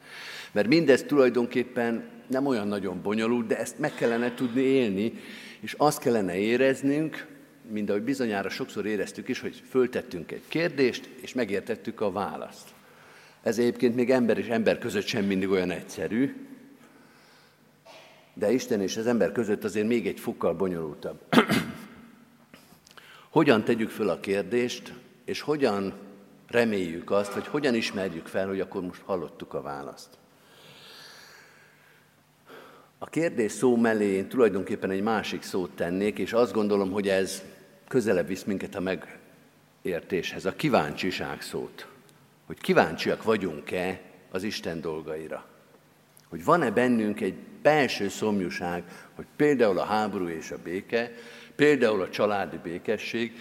[0.52, 5.14] Mert mindez tulajdonképpen nem olyan nagyon bonyolult, de ezt meg kellene tudni élni,
[5.60, 7.28] és azt kellene éreznünk,
[7.72, 12.68] mint ahogy bizonyára sokszor éreztük is, hogy föltettünk egy kérdést, és megértettük a választ.
[13.44, 16.48] Ez egyébként még ember és ember között sem mindig olyan egyszerű,
[18.34, 21.20] de Isten és az ember között azért még egy fokkal bonyolultabb.
[23.30, 24.94] hogyan tegyük föl a kérdést,
[25.30, 25.94] és hogyan
[26.48, 30.10] reméljük azt, vagy hogyan ismerjük fel, hogy akkor most hallottuk a választ.
[32.98, 37.44] A kérdés szó mellé én tulajdonképpen egy másik szót tennék, és azt gondolom, hogy ez
[37.88, 38.98] közelebb visz minket a
[39.84, 41.88] megértéshez, a kíváncsiság szót.
[42.46, 45.46] Hogy kíváncsiak vagyunk-e az Isten dolgaira.
[46.30, 48.84] Hogy van-e bennünk egy belső szomjúság,
[49.16, 51.12] hogy például a háború és a béke,
[51.56, 53.34] például a családi békesség,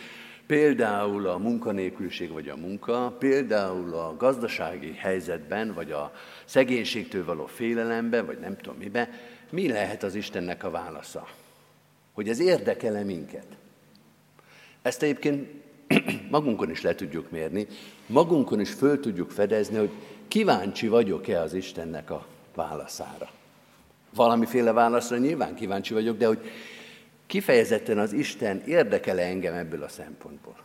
[0.48, 6.12] például a munkanélküliség vagy a munka, például a gazdasági helyzetben, vagy a
[6.44, 9.08] szegénységtől való félelemben, vagy nem tudom miben,
[9.50, 11.28] mi lehet az Istennek a válasza?
[12.12, 13.46] Hogy ez érdekele minket?
[14.82, 15.48] Ezt egyébként
[16.30, 17.66] magunkon is le tudjuk mérni,
[18.06, 19.90] magunkon is föl tudjuk fedezni, hogy
[20.28, 23.30] kíváncsi vagyok-e az Istennek a válaszára.
[24.14, 26.40] Valamiféle válaszra nyilván kíváncsi vagyok, de hogy
[27.28, 30.56] kifejezetten az Isten érdekele engem ebből a szempontból.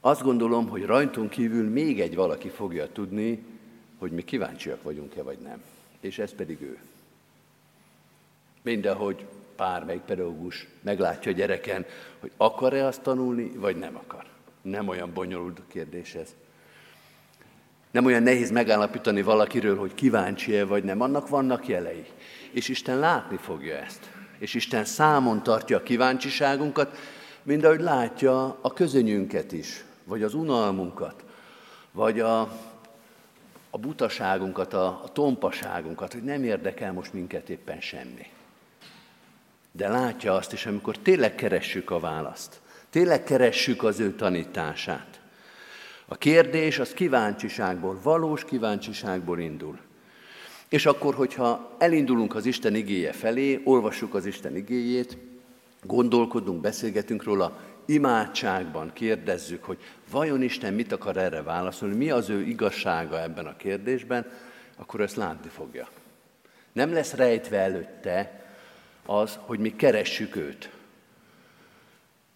[0.00, 3.44] Azt gondolom, hogy rajtunk kívül még egy valaki fogja tudni,
[3.98, 5.62] hogy mi kíváncsiak vagyunk-e vagy nem.
[6.00, 6.78] És ez pedig ő.
[8.62, 11.84] Mindehogy bármelyik pedagógus meglátja a gyereken,
[12.20, 14.24] hogy akar-e azt tanulni, vagy nem akar.
[14.62, 16.34] Nem olyan bonyolult kérdés ez.
[17.90, 21.00] Nem olyan nehéz megállapítani valakiről, hogy kíváncsi-e vagy nem.
[21.00, 22.04] Annak vannak jelei.
[22.50, 24.13] És Isten látni fogja ezt.
[24.44, 26.96] És Isten számon tartja a kíváncsiságunkat,
[27.42, 31.24] mint ahogy látja a közönyünket is, vagy az unalmunkat,
[31.92, 32.40] vagy a,
[33.70, 38.26] a butaságunkat, a, a tompaságunkat, hogy nem érdekel most minket éppen semmi
[39.76, 45.20] de látja azt is, amikor tényleg keressük a választ, tényleg keressük az ő tanítását.
[46.06, 49.78] A kérdés az kíváncsiságból, valós kíváncsiságból indul.
[50.74, 55.16] És akkor, hogyha elindulunk az Isten igéje felé, olvassuk az Isten igéjét,
[55.82, 59.78] gondolkodunk, beszélgetünk róla, imádságban kérdezzük, hogy
[60.10, 64.26] vajon Isten mit akar erre válaszolni, mi az ő igazsága ebben a kérdésben,
[64.76, 65.88] akkor ezt látni fogja.
[66.72, 68.44] Nem lesz rejtve előtte,
[69.06, 70.70] az, hogy mi keressük őt.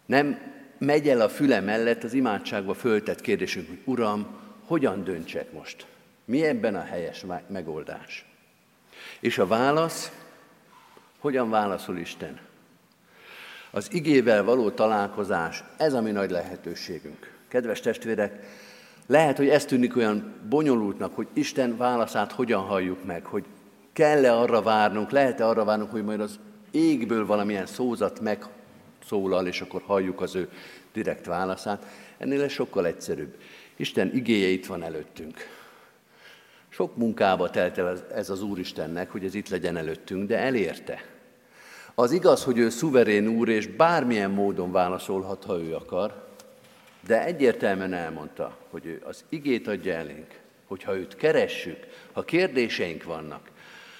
[0.05, 0.39] Nem
[0.77, 4.27] megy el a füle mellett az imádságba föltett kérdésünk, hogy Uram,
[4.65, 5.85] hogyan döntsek most?
[6.25, 8.28] Mi ebben a helyes megoldás?
[9.19, 10.11] És a válasz,
[11.19, 12.39] hogyan válaszol Isten?
[13.71, 17.33] Az igével való találkozás, ez a mi nagy lehetőségünk.
[17.47, 18.45] Kedves testvérek,
[19.07, 23.45] lehet, hogy ez tűnik olyan bonyolultnak, hogy Isten válaszát hogyan halljuk meg, hogy
[23.93, 26.39] kell-e arra várnunk, lehet-e arra várnunk, hogy majd az
[26.71, 30.49] égből valamilyen szózat megszólal, és akkor halljuk az ő
[30.93, 31.85] direkt válaszát.
[32.17, 33.35] Ennél ez sokkal egyszerűbb.
[33.75, 35.58] Isten igéje itt van előttünk.
[36.79, 41.05] Sok munkába telt el ez az Úristennek, hogy ez itt legyen előttünk, de elérte.
[41.95, 46.27] Az igaz, hogy ő szuverén úr, és bármilyen módon válaszolhat, ha ő akar,
[47.07, 53.51] de egyértelműen elmondta, hogy ő az igét adja elénk, hogyha őt keressük, ha kérdéseink vannak,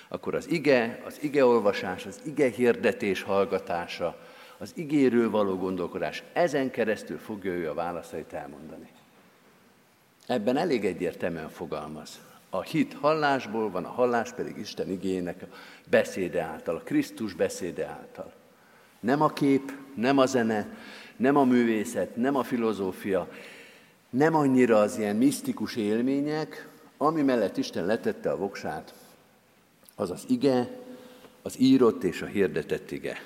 [0.07, 4.17] akkor az ige, az igeolvasás, az ige hirdetés hallgatása,
[4.57, 8.89] az igéről való gondolkodás, ezen keresztül fogja ő a válaszait elmondani.
[10.27, 12.27] Ebben elég egyértelműen fogalmaz.
[12.49, 15.45] A hit hallásból van, a hallás pedig Isten igének
[15.89, 18.33] beszéde által, a Krisztus beszéde által.
[18.99, 20.67] Nem a kép, nem a zene,
[21.15, 23.27] nem a művészet, nem a filozófia,
[24.09, 28.93] nem annyira az ilyen misztikus élmények, ami mellett Isten letette a voksát,
[29.95, 30.69] az az ige,
[31.41, 33.21] az írott és a hirdetett ige.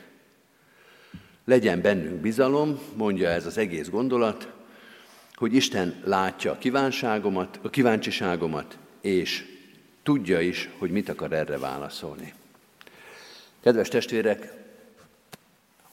[1.46, 4.52] Legyen bennünk bizalom, mondja ez az egész gondolat,
[5.36, 9.46] hogy Isten látja a kívánságomat, a kíváncsiságomat, és
[10.04, 12.34] tudja is, hogy mit akar erre válaszolni.
[13.60, 14.54] Kedves testvérek,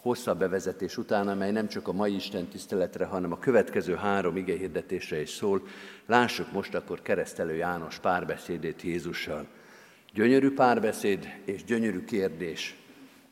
[0.01, 4.57] hosszabb bevezetés után, amely nem csak a mai Isten tiszteletre, hanem a következő három ige
[4.57, 5.66] hirdetésre is szól,
[6.07, 9.46] lássuk most akkor keresztelő János párbeszédét Jézussal.
[10.12, 12.75] Gyönyörű párbeszéd és gyönyörű kérdés.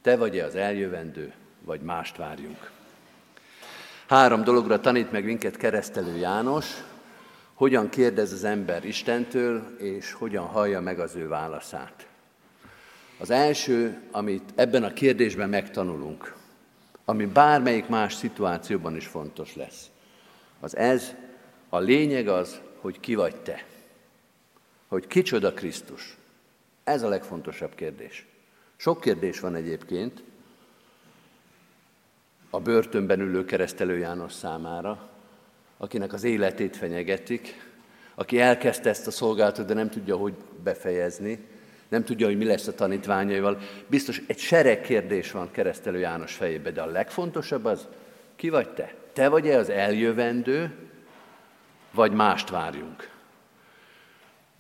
[0.03, 1.33] Te vagy-e az eljövendő,
[1.64, 2.71] vagy mást várjunk?
[4.09, 6.67] Három dologra tanít meg minket keresztelő János,
[7.59, 12.07] hogyan kérdez az ember Istentől, és hogyan hallja meg az ő válaszát.
[13.18, 16.35] Az első, amit ebben a kérdésben megtanulunk,
[17.05, 19.90] ami bármelyik más szituációban is fontos lesz,
[20.61, 21.14] az ez,
[21.68, 23.64] a lényeg az, hogy ki vagy te.
[24.89, 26.16] Hogy kicsoda Krisztus.
[26.85, 28.26] Ez a legfontosabb kérdés.
[28.76, 30.22] Sok kérdés van egyébként
[32.51, 35.18] a börtönben ülő keresztelő János számára,
[35.79, 37.66] akinek az életét fenyegetik,
[38.14, 41.39] aki elkezdte ezt a szolgálatot, de nem tudja, hogy befejezni,
[41.89, 43.59] nem tudja, hogy mi lesz a tanítványaival.
[43.87, 47.89] Biztos egy sereg kérdés van keresztelő János fejében, de a legfontosabb az,
[48.37, 48.95] ki vagy te?
[49.12, 50.74] Te vagy-e az eljövendő,
[51.91, 53.11] vagy mást várjunk?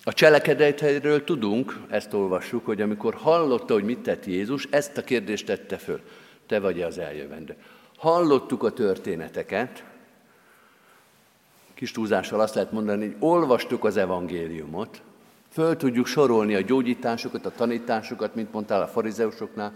[0.04, 5.46] A cselekedeteiről tudunk, ezt olvassuk, hogy amikor hallotta, hogy mit tett Jézus, ezt a kérdést
[5.46, 6.00] tette föl.
[6.46, 7.56] Te vagy-e az eljövendő?
[7.96, 9.84] Hallottuk a történeteket,
[11.78, 15.02] kis túlzással azt lehet mondani, hogy olvastuk az evangéliumot,
[15.52, 19.72] föl tudjuk sorolni a gyógyításokat, a tanításokat, mint mondtál a farizeusoknál,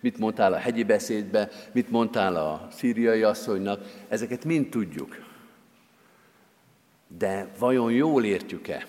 [0.00, 5.16] mit mondtál a hegyi beszédbe, mit mondtál a szíriai asszonynak, ezeket mind tudjuk.
[7.18, 8.86] De vajon jól értjük-e?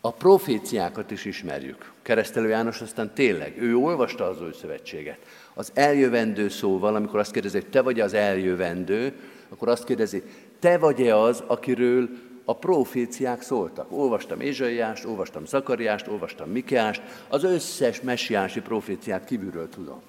[0.00, 1.92] A proféciákat is ismerjük.
[2.02, 5.18] Keresztelő János aztán tényleg, ő olvasta az új szövetséget.
[5.54, 9.12] Az eljövendő szóval, amikor azt kérdezi, hogy te vagy az eljövendő,
[9.48, 10.22] akkor azt kérdezi,
[10.58, 12.08] te vagy-e az, akiről
[12.44, 13.86] a proféciák szóltak.
[13.92, 20.00] Olvastam Ézsaiást, olvastam Zakariást, olvastam Mikeást, az összes messiási proféciát kívülről tudom.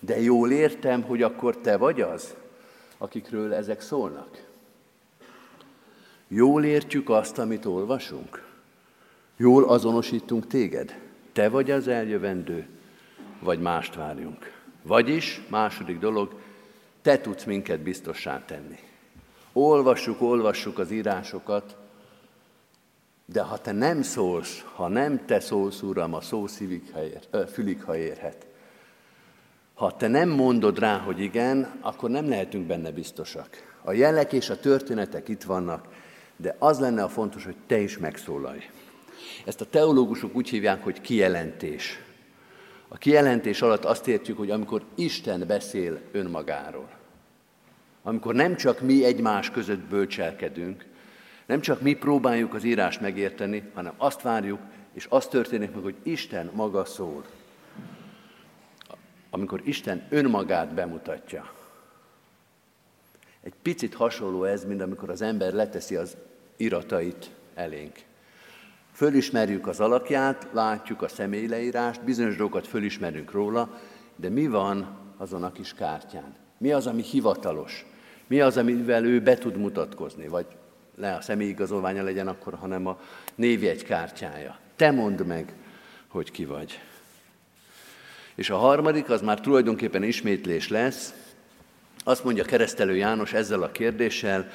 [0.00, 2.34] De jól értem, hogy akkor te vagy az,
[2.98, 4.46] akikről ezek szólnak.
[6.28, 8.46] Jól értjük azt, amit olvasunk?
[9.36, 10.98] Jól azonosítunk téged?
[11.32, 12.66] Te vagy az eljövendő,
[13.40, 14.52] vagy mást várjunk?
[14.82, 16.40] Vagyis, második dolog,
[17.02, 18.78] te tudsz minket biztossá tenni.
[19.60, 21.76] Olvassuk, olvassuk az írásokat,
[23.24, 27.20] de ha te nem szólsz, ha nem te szólsz, Uram, a szó szívig, ha ér,
[27.30, 27.44] ö,
[27.84, 28.46] ha érhet.
[29.74, 33.48] Ha te nem mondod rá, hogy igen, akkor nem lehetünk benne biztosak.
[33.82, 35.88] A jelek és a történetek itt vannak,
[36.36, 38.70] de az lenne a fontos, hogy te is megszólalj.
[39.44, 41.98] Ezt a teológusok úgy hívják, hogy kijelentés.
[42.88, 46.97] A kijelentés alatt azt értjük, hogy amikor Isten beszél önmagáról,
[48.02, 50.86] amikor nem csak mi egymás között bölcselkedünk,
[51.46, 54.60] nem csak mi próbáljuk az írás megérteni, hanem azt várjuk,
[54.92, 57.24] és az történik meg, hogy Isten maga szól.
[59.30, 61.52] Amikor Isten önmagát bemutatja.
[63.42, 66.16] Egy picit hasonló ez, mint amikor az ember leteszi az
[66.56, 67.96] iratait elénk.
[68.92, 73.80] Fölismerjük az alakját, látjuk a személyleírást, bizonyos dolgokat fölismerünk róla,
[74.16, 76.34] de mi van azon a kis kártyán?
[76.58, 77.86] Mi az, ami hivatalos?
[78.26, 80.28] Mi az, amivel ő be tud mutatkozni?
[80.28, 80.46] Vagy
[80.94, 83.00] ne a személyigazolványa legyen akkor, hanem a
[83.34, 84.58] névjegy kártyája.
[84.76, 85.52] Te mondd meg,
[86.08, 86.80] hogy ki vagy.
[88.34, 91.14] És a harmadik, az már tulajdonképpen ismétlés lesz.
[92.04, 94.50] Azt mondja keresztelő János ezzel a kérdéssel,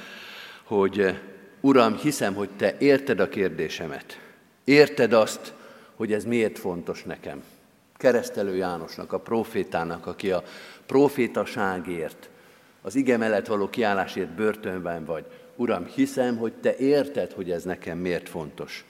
[0.63, 1.19] hogy
[1.61, 4.19] Uram, hiszem, hogy Te érted a kérdésemet.
[4.63, 5.53] Érted azt,
[5.95, 7.43] hogy ez miért fontos nekem.
[7.97, 10.43] Keresztelő Jánosnak, a profétának, aki a
[10.85, 12.29] profétaságért,
[12.81, 15.25] az ige mellett való kiállásért börtönben vagy.
[15.55, 18.85] Uram, hiszem, hogy Te érted, hogy ez nekem miért fontos.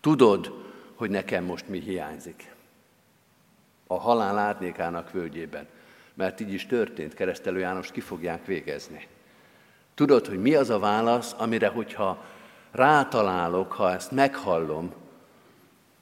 [0.00, 0.52] Tudod,
[0.94, 2.54] hogy nekem most mi hiányzik.
[3.86, 5.66] A halál árnyékának völgyében.
[6.14, 9.06] Mert így is történt, keresztelő János ki fogják végezni.
[9.94, 12.24] Tudod, hogy mi az a válasz, amire, hogyha
[12.70, 14.92] rátalálok, ha ezt meghallom,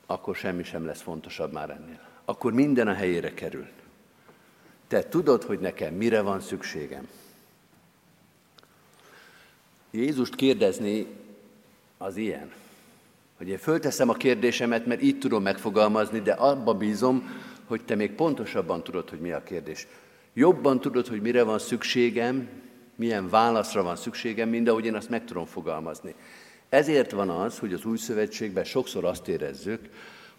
[0.07, 2.08] akkor semmi sem lesz fontosabb már ennél.
[2.29, 3.66] Akkor minden a helyére kerül.
[4.89, 7.09] Te tudod, hogy nekem mire van szükségem.
[9.91, 11.07] Jézust kérdezni
[11.99, 12.53] az ilyen,
[13.37, 18.12] hogy én fölteszem a kérdésemet, mert így tudom megfogalmazni, de abba bízom, hogy te még
[18.12, 19.87] pontosabban tudod, hogy mi a kérdés.
[20.35, 22.49] Jobban tudod, hogy mire van szükségem,
[22.95, 26.14] milyen válaszra van szükségem, mint ahogy én azt meg tudom fogalmazni.
[26.68, 29.89] Ezért van az, hogy az új szövetségben sokszor azt érezzük,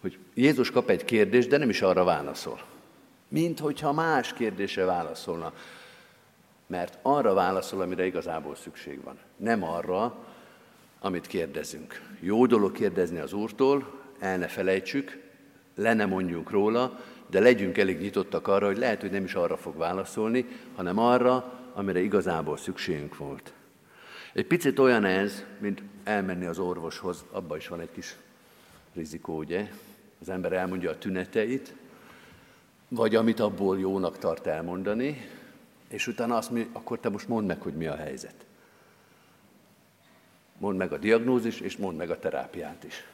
[0.00, 2.60] hogy Jézus kap egy kérdést, de nem is arra válaszol.
[3.28, 5.52] Mint hogyha más kérdésre válaszolna
[6.70, 9.18] mert arra válaszol, amire igazából szükség van.
[9.36, 10.16] Nem arra,
[11.00, 12.00] amit kérdezünk.
[12.20, 15.22] Jó dolog kérdezni az Úrtól, el ne felejtsük,
[15.74, 19.56] le ne mondjunk róla, de legyünk elég nyitottak arra, hogy lehet, hogy nem is arra
[19.56, 20.46] fog válaszolni,
[20.76, 23.52] hanem arra, amire igazából szükségünk volt.
[24.32, 28.16] Egy picit olyan ez, mint elmenni az orvoshoz, abban is van egy kis
[28.94, 29.70] rizikó, ugye?
[30.20, 31.74] Az ember elmondja a tüneteit,
[32.88, 35.28] vagy amit abból jónak tart elmondani,
[35.88, 38.34] és utána azt mondja, akkor te most mondd meg, hogy mi a helyzet.
[40.58, 43.04] Mondd meg a diagnózis, és mondd meg a terápiát is.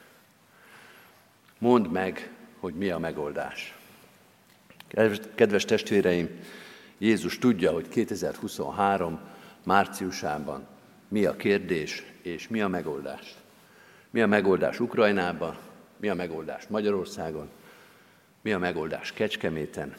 [1.59, 2.31] Mondd meg,
[2.61, 3.79] hogy mi a megoldás.
[5.35, 6.41] Kedves testvéreim,
[6.99, 9.21] Jézus tudja, hogy 2023
[9.65, 10.67] márciusában
[11.09, 13.35] mi a kérdés és mi a megoldás.
[14.11, 15.57] Mi a megoldás Ukrajnában,
[15.97, 17.49] mi a megoldás Magyarországon,
[18.40, 19.97] mi a megoldás Kecskeméten,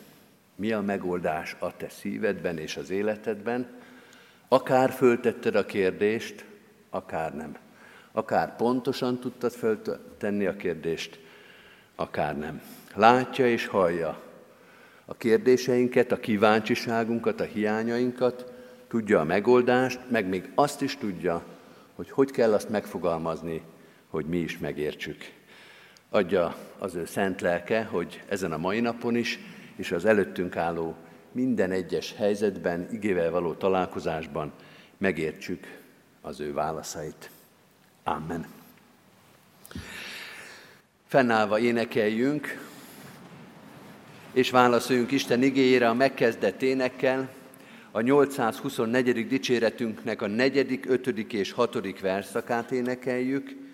[0.56, 3.68] mi a megoldás a te szívedben és az életedben,
[4.48, 6.46] akár föltetted a kérdést,
[6.90, 7.58] akár nem.
[8.12, 11.20] Akár pontosan tudtad föltenni a kérdést,
[11.96, 12.62] akár nem.
[12.96, 14.22] Látja és hallja
[15.06, 18.52] a kérdéseinket, a kíváncsiságunkat, a hiányainkat,
[18.88, 21.44] tudja a megoldást, meg még azt is tudja,
[21.96, 23.62] hogy hogy kell azt megfogalmazni,
[24.08, 25.37] hogy mi is megértsük.
[26.10, 29.40] Adja az ő szent lelke, hogy ezen a mai napon is,
[29.76, 30.96] és az előttünk álló
[31.32, 34.52] minden egyes helyzetben, igével való találkozásban
[34.98, 35.80] megértsük
[36.22, 37.30] az ő válaszait.
[38.04, 38.46] Amen.
[41.08, 42.66] Fennállva énekeljünk,
[44.32, 47.30] és válaszoljunk Isten igényére a megkezdett énekkel,
[47.92, 49.28] a 824.
[49.28, 53.67] dicséretünknek a negyedik, ötödik és hatodik verszakát énekeljük.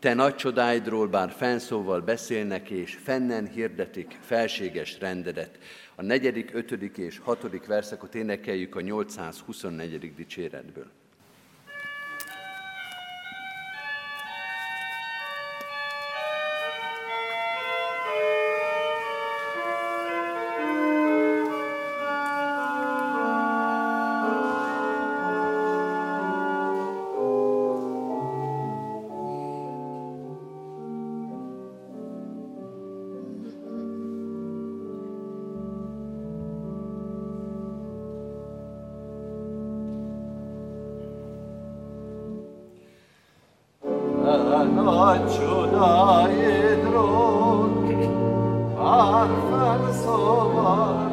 [0.00, 5.58] Te nagy csodáidról bár fenszóval beszélnek, és fennen hirdetik felséges rendedet.
[5.94, 10.14] A negyedik, ötödik és hatodik verszakot énekeljük a 824.
[10.14, 10.90] dicséretből.
[44.30, 44.38] Ar
[49.50, 51.10] fan sovar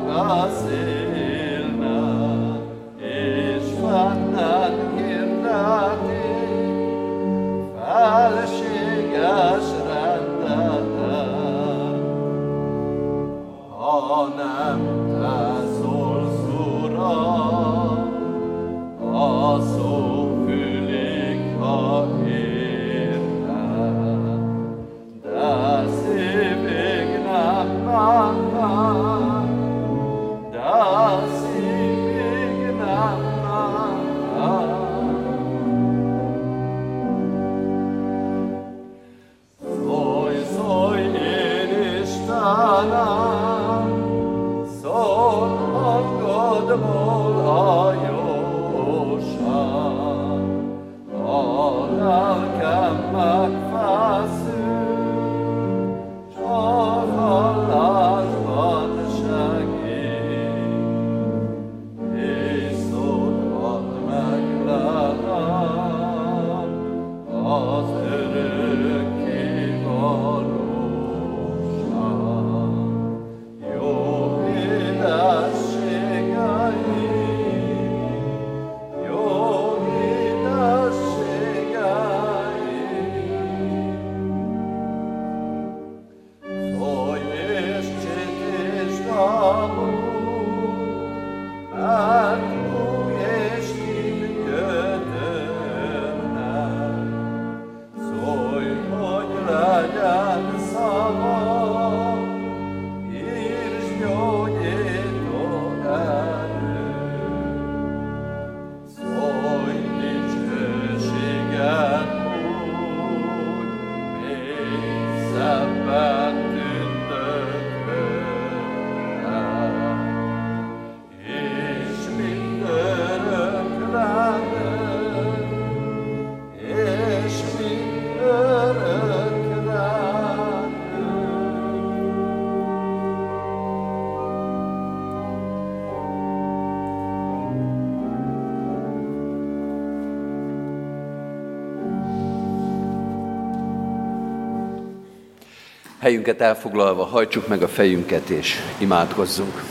[146.08, 149.64] Helyünket elfoglalva hajtsuk meg a fejünket és imádkozzunk.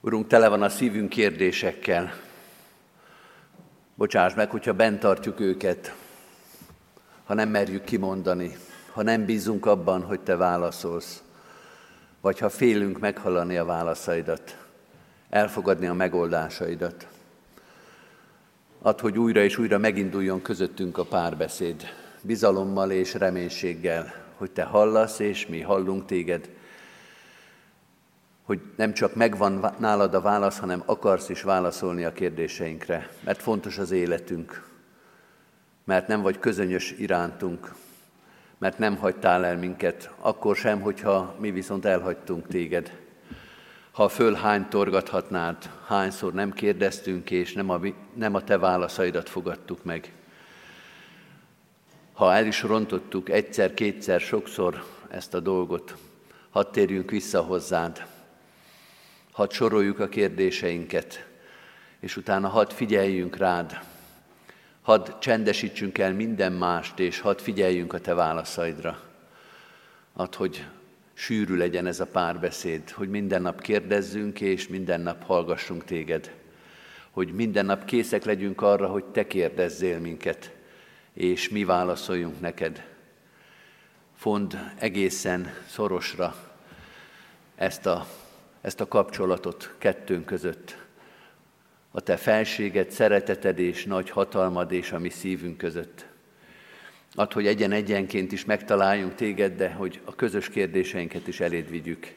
[0.00, 2.12] Urunk, tele van a szívünk kérdésekkel.
[3.94, 5.94] Bocsáss meg, hogyha bent tartjuk őket,
[7.24, 8.56] ha nem merjük kimondani,
[8.92, 11.22] ha nem bízunk abban, hogy Te válaszolsz,
[12.20, 14.56] vagy ha félünk meghallani a válaszaidat,
[15.30, 17.06] elfogadni a megoldásaidat.
[18.82, 25.18] Add, hogy újra és újra meginduljon közöttünk a párbeszéd, bizalommal és reménységgel, hogy Te hallasz,
[25.18, 26.50] és mi hallunk Téged,
[28.42, 33.78] hogy nem csak megvan nálad a válasz, hanem akarsz is válaszolni a kérdéseinkre, mert fontos
[33.78, 34.68] az életünk,
[35.84, 37.74] mert nem vagy közönyös irántunk,
[38.58, 42.98] mert nem hagytál el minket, akkor sem, hogyha mi viszont elhagytunk téged.
[43.90, 47.80] Ha föl hány torgathatnád, hányszor nem kérdeztünk, és nem a,
[48.14, 50.12] nem a te válaszaidat fogadtuk meg.
[52.20, 55.96] Ha el is rontottuk egyszer, kétszer, sokszor ezt a dolgot,
[56.50, 58.06] hadd térjünk vissza hozzád,
[59.32, 61.26] hadd soroljuk a kérdéseinket,
[62.00, 63.78] és utána hadd figyeljünk rád,
[64.82, 69.00] hadd csendesítsünk el minden mást, és hadd figyeljünk a te válaszaidra.
[70.12, 70.66] Add, hogy
[71.12, 76.34] sűrű legyen ez a párbeszéd, hogy minden nap kérdezzünk, és minden nap hallgassunk téged.
[77.10, 80.58] Hogy minden nap készek legyünk arra, hogy te kérdezzél minket,
[81.12, 82.84] és mi válaszoljunk neked.
[84.16, 86.34] Fond egészen szorosra
[87.54, 88.06] ezt a,
[88.60, 90.76] ezt a kapcsolatot kettőnk között,
[91.90, 96.06] a te felséged, szereteted és nagy hatalmad és a mi szívünk között.
[97.14, 102.14] Add, hogy egyen-egyenként is megtaláljunk téged, de hogy a közös kérdéseinket is eléd vigyük.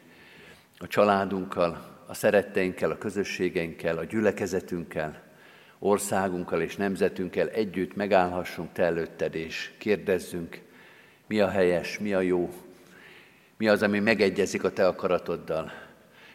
[0.77, 5.22] A családunkkal, a szeretteinkkel, a közösségeinkkel, a gyülekezetünkkel,
[5.83, 10.59] országunkkal és nemzetünkkel együtt megállhassunk te előtted, és kérdezzünk,
[11.27, 12.53] mi a helyes, mi a jó,
[13.57, 15.71] mi az, ami megegyezik a te akaratoddal,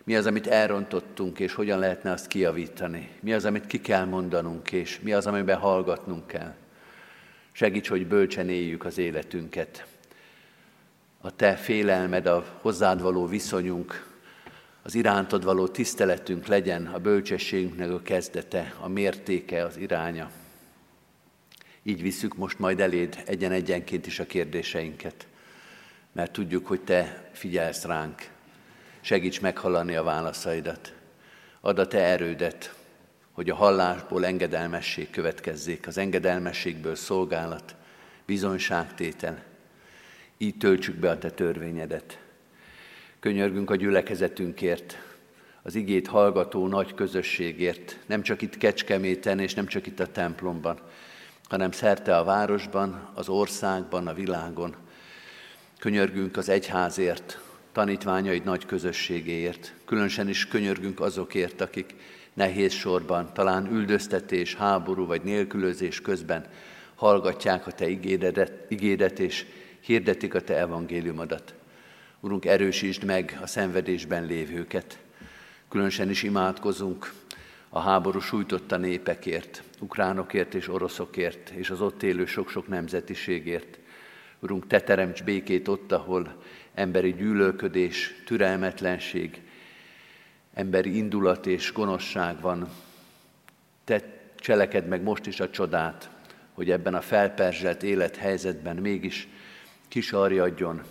[0.04, 3.08] mi az, amit elrontottunk, és hogyan lehetne azt kiavítani?
[3.20, 6.54] Mi az, amit ki kell mondanunk, és mi az, amiben hallgatnunk kell?
[7.52, 9.86] Segíts, hogy bölcsen éljük az életünket.
[11.20, 14.07] A Te félelmed, a hozzád való viszonyunk,
[14.88, 20.30] az irántad való tiszteletünk legyen a bölcsességünknek a kezdete, a mértéke, az iránya.
[21.82, 25.26] Így visszük most majd eléd egyen-egyenként is a kérdéseinket,
[26.12, 28.28] mert tudjuk, hogy Te figyelsz ránk,
[29.00, 30.92] Segíts meghallani a válaszaidat.
[31.60, 32.74] Add a te erődet,
[33.32, 37.74] hogy a hallásból engedelmesség következzék, az engedelmességből szolgálat,
[38.26, 39.42] bizonyságtétel.
[40.38, 42.27] Így töltsük be a te törvényedet.
[43.28, 44.98] Könyörgünk a gyülekezetünkért,
[45.62, 50.78] az igét hallgató nagy közösségért, nem csak itt Kecskeméten és nem csak itt a templomban,
[51.48, 54.74] hanem szerte a városban, az országban, a világon.
[55.78, 57.40] Könyörgünk az egyházért,
[57.72, 59.74] tanítványaid nagy közösségéért.
[59.84, 61.94] Különösen is könyörgünk azokért, akik
[62.34, 66.46] nehéz sorban, talán üldöztetés, háború vagy nélkülözés közben
[66.94, 69.46] hallgatják a Te igédet, igédet és
[69.80, 71.57] hirdetik a Te evangéliumodat.
[72.20, 74.98] Urunk, erősítsd meg a szenvedésben lévőket.
[75.68, 77.12] Különösen is imádkozunk
[77.68, 83.78] a háború sújtotta népekért, ukránokért és oroszokért, és az ott élő sok-sok nemzetiségért.
[84.38, 86.42] Urunk, Te teremts békét ott, ahol
[86.74, 89.40] emberi gyűlölködés, türelmetlenség,
[90.54, 92.68] emberi indulat és gonoszság van.
[93.84, 94.02] Te
[94.36, 96.10] cseleked meg most is a csodát,
[96.52, 99.28] hogy ebben a felperzselt élethelyzetben mégis
[99.88, 100.82] kisarjadjon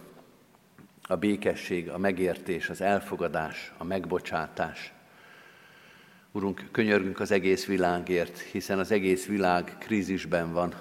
[1.07, 4.91] a békesség, a megértés, az elfogadás, a megbocsátás.
[6.31, 10.73] Urunk, könyörgünk az egész világért, hiszen az egész világ krízisben van,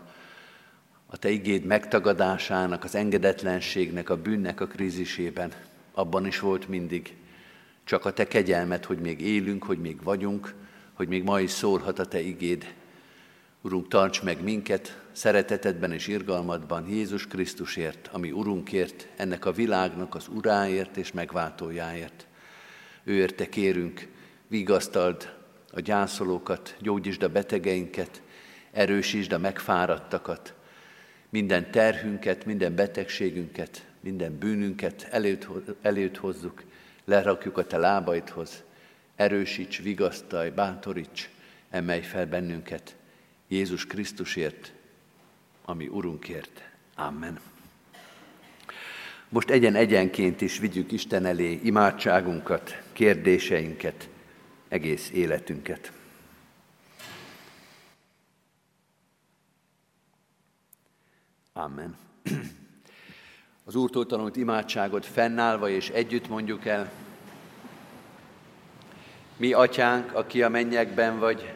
[1.06, 5.52] a Te igéd megtagadásának, az engedetlenségnek, a bűnnek a krízisében,
[5.92, 7.16] abban is volt mindig.
[7.84, 10.54] Csak a Te kegyelmet, hogy még élünk, hogy még vagyunk,
[10.92, 12.74] hogy még ma is szólhat a Te igéd.
[13.66, 20.28] Urunk, tarts meg minket szeretetedben és irgalmadban Jézus Krisztusért, ami Urunkért, ennek a világnak az
[20.28, 22.26] uráért és megváltójáért.
[23.04, 24.08] Őérte kérünk,
[24.48, 25.34] vigasztald
[25.72, 28.22] a gyászolókat, gyógyítsd a betegeinket,
[28.72, 30.54] erősítsd a megfáradtakat,
[31.28, 35.08] minden terhünket, minden betegségünket, minden bűnünket
[35.82, 36.62] előtt, hozzuk,
[37.04, 38.62] lerakjuk a te lábaidhoz,
[39.16, 41.28] erősíts, vigasztalj, bántoríts,
[41.70, 42.96] emelj fel bennünket
[43.48, 44.72] Jézus Krisztusért,
[45.64, 46.68] ami Urunkért.
[46.94, 47.40] Amen.
[49.28, 54.08] Most egyen-egyenként is vigyük Isten elé imádságunkat, kérdéseinket,
[54.68, 55.92] egész életünket.
[61.52, 61.96] Amen.
[63.64, 66.92] Az Úrtól tanult imádságot fennállva és együtt mondjuk el.
[69.36, 71.55] Mi, atyánk, aki a mennyekben vagy,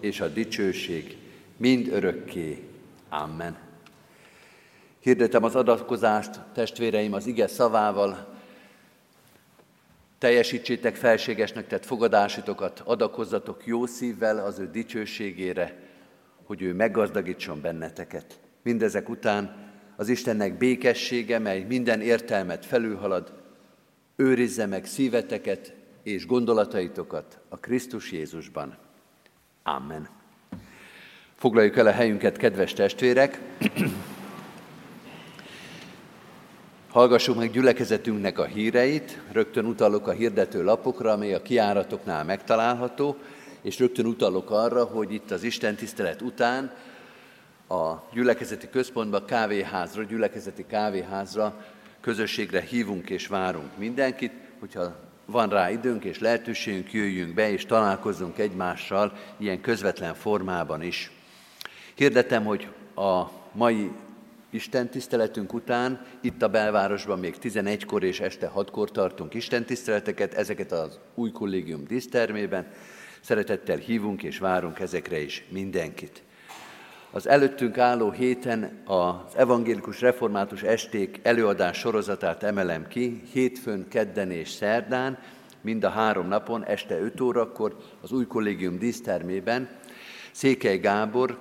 [0.00, 1.16] és a dicsőség
[1.56, 2.62] mind örökké.
[3.08, 3.56] Amen.
[5.00, 8.34] Hirdetem az adatkozást, testvéreim, az ige szavával,
[10.18, 15.76] teljesítsétek felségesnek tett fogadásitokat, adakozzatok jó szívvel az ő dicsőségére,
[16.44, 18.38] hogy ő meggazdagítson benneteket.
[18.62, 19.56] Mindezek után
[19.96, 23.32] az Istennek békessége, mely minden értelmet felülhalad,
[24.16, 28.85] őrizze meg szíveteket és gondolataitokat a Krisztus Jézusban.
[29.66, 30.08] Amen.
[31.34, 33.40] Foglaljuk el a helyünket, kedves testvérek!
[36.90, 43.16] Hallgassuk meg gyülekezetünknek a híreit, rögtön utalok a hirdető lapokra, amely a kiáratoknál megtalálható,
[43.62, 46.72] és rögtön utalok arra, hogy itt az Isten tisztelet után
[47.68, 51.64] a gyülekezeti központban kávéházra, gyülekezeti kávéházra,
[52.00, 58.38] közösségre hívunk és várunk mindenkit, hogyha van rá időnk és lehetőségünk, jöjjünk be és találkozzunk
[58.38, 61.10] egymással ilyen közvetlen formában is.
[61.94, 63.90] Hirdetem, hogy a mai
[64.50, 70.72] Isten tiszteletünk után itt a belvárosban még 11-kor és este 6-kor tartunk Isten tiszteleteket, ezeket
[70.72, 72.66] az új kollégium dísztermében.
[73.20, 76.22] Szeretettel hívunk és várunk ezekre is mindenkit.
[77.16, 84.50] Az előttünk álló héten az evangélikus református esték előadás sorozatát emelem ki, hétfőn, kedden és
[84.50, 85.18] szerdán,
[85.60, 89.68] mind a három napon, este 5 órakor az új kollégium dísztermében
[90.32, 91.38] Székely Gábor,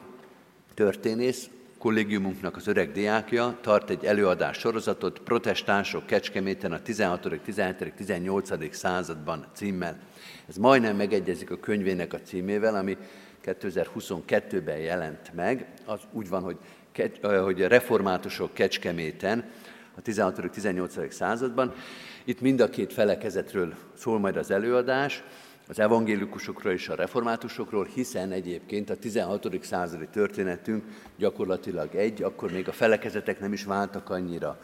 [0.73, 8.75] történész, kollégiumunknak az öreg diákja tart egy előadás sorozatot Protestánsok Kecskeméten a 16., 17., 18.
[8.75, 9.99] században címmel.
[10.47, 12.97] Ez majdnem megegyezik a könyvének a címével, ami
[13.45, 15.67] 2022-ben jelent meg.
[15.85, 16.57] Az úgy van, hogy,
[17.21, 19.51] hogy reformátusok Kecskeméten
[19.95, 20.49] a 16.
[20.51, 21.13] 18.
[21.13, 21.73] században.
[22.23, 25.23] Itt mind a két felekezetről szól majd az előadás,
[25.67, 29.63] az evangélikusokról és a reformátusokról, hiszen egyébként a 16.
[29.63, 30.83] századi történetünk
[31.17, 34.59] gyakorlatilag egy, akkor még a felekezetek nem is váltak annyira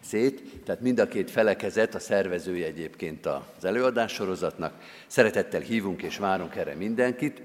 [0.00, 4.74] szét, tehát mind a két felekezet a szervezője egyébként az előadás sorozatnak.
[5.06, 7.42] Szeretettel hívunk és várunk erre mindenkit.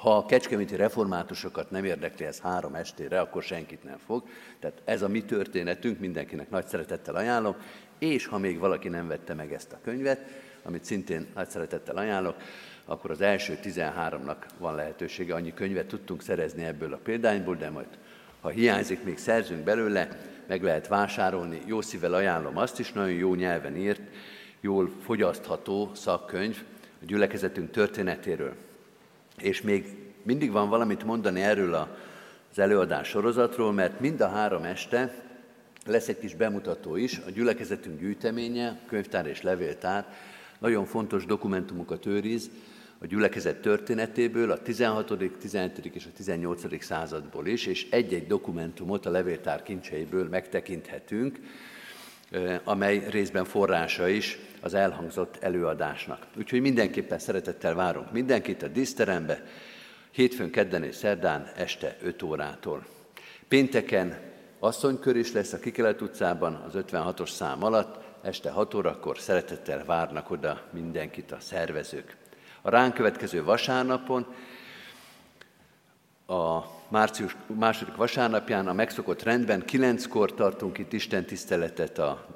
[0.00, 4.22] Ha a kecskeméti reformátusokat nem érdekli ez három estére, akkor senkit nem fog.
[4.58, 7.56] Tehát ez a mi történetünk, mindenkinek nagy szeretettel ajánlom,
[7.98, 10.20] és ha még valaki nem vette meg ezt a könyvet,
[10.62, 12.36] amit szintén nagy szeretettel ajánlok,
[12.84, 17.98] akkor az első 13-nak van lehetősége, annyi könyvet tudtunk szerezni ebből a példányból, de majd
[18.40, 20.08] ha hiányzik, még szerzünk belőle,
[20.46, 21.60] meg lehet vásárolni.
[21.66, 24.00] Jó szívvel ajánlom azt is, nagyon jó nyelven írt,
[24.60, 26.62] jól fogyasztható szakkönyv
[27.02, 28.54] a gyülekezetünk történetéről.
[29.42, 29.84] És még
[30.22, 31.74] mindig van valamit mondani erről
[32.50, 35.14] az előadás sorozatról, mert mind a három este
[35.86, 40.06] lesz egy kis bemutató is, a gyülekezetünk gyűjteménye, könyvtár és levéltár,
[40.58, 42.50] nagyon fontos dokumentumokat őriz
[43.02, 45.94] a gyülekezet történetéből, a 16., 17.
[45.94, 46.84] és a 18.
[46.84, 51.38] századból is, és egy-egy dokumentumot a levéltár kincseiből megtekinthetünk,
[52.64, 56.26] amely részben forrása is az elhangzott előadásnak.
[56.38, 59.42] Úgyhogy mindenképpen szeretettel várunk mindenkit a díszterembe,
[60.10, 62.86] hétfőn, kedden és szerdán este 5 órától.
[63.48, 64.18] Pénteken
[64.58, 70.30] asszonykör is lesz a Kikelet utcában, az 56-os szám alatt, este 6 órakor szeretettel várnak
[70.30, 72.16] oda mindenkit a szervezők.
[72.62, 74.26] A ránk következő vasárnapon,
[76.26, 82.26] a március második vasárnapján a megszokott rendben, kilenckor tartunk itt Isten tiszteletet a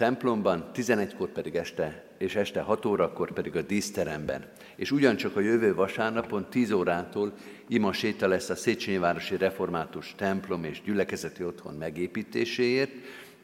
[0.00, 4.44] templomban, 11-kor pedig este, és este 6 órakor pedig a díszteremben.
[4.76, 7.32] És ugyancsak a jövő vasárnapon 10 órától
[7.68, 12.90] ima séta lesz a Széchenyi Városi Református templom és gyülekezeti otthon megépítéséért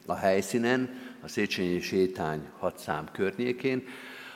[0.07, 3.83] a helyszínen, a Széchenyi sétány hat szám környékén,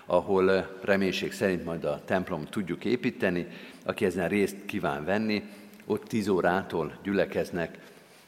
[0.07, 3.47] ahol eh, reménység szerint majd a templom tudjuk építeni.
[3.85, 5.43] Aki ezen részt kíván venni,
[5.85, 7.79] ott 10 órától gyülekeznek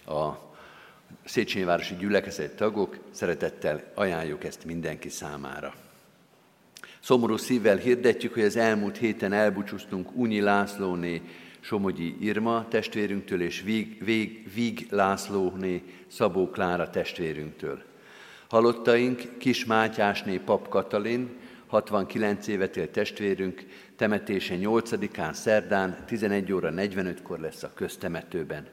[0.07, 0.52] a
[1.25, 5.75] Széchenyi Városi Gyülekezet tagok, szeretettel ajánljuk ezt mindenki számára.
[7.01, 11.23] Szomorú szívvel hirdetjük, hogy az elmúlt héten elbúcsúztunk Unyi Lászlóné
[11.61, 17.83] Somogyi Irma testvérünktől és Víg, Víg, Víg Lászlóné Szabó Klára testvérünktől.
[18.49, 21.29] Halottaink Kis Mátyásné Pap Katalin,
[21.67, 23.67] 69 évet élt testvérünk,
[23.97, 28.67] temetése 8-án szerdán 11 óra 45-kor lesz a köztemetőben.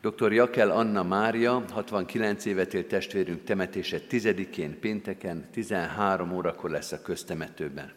[0.00, 0.32] Dr.
[0.32, 7.92] Jakel Anna Mária, 69 évet élt testvérünk temetése 10-én pénteken 13 órakor lesz a köztemetőben.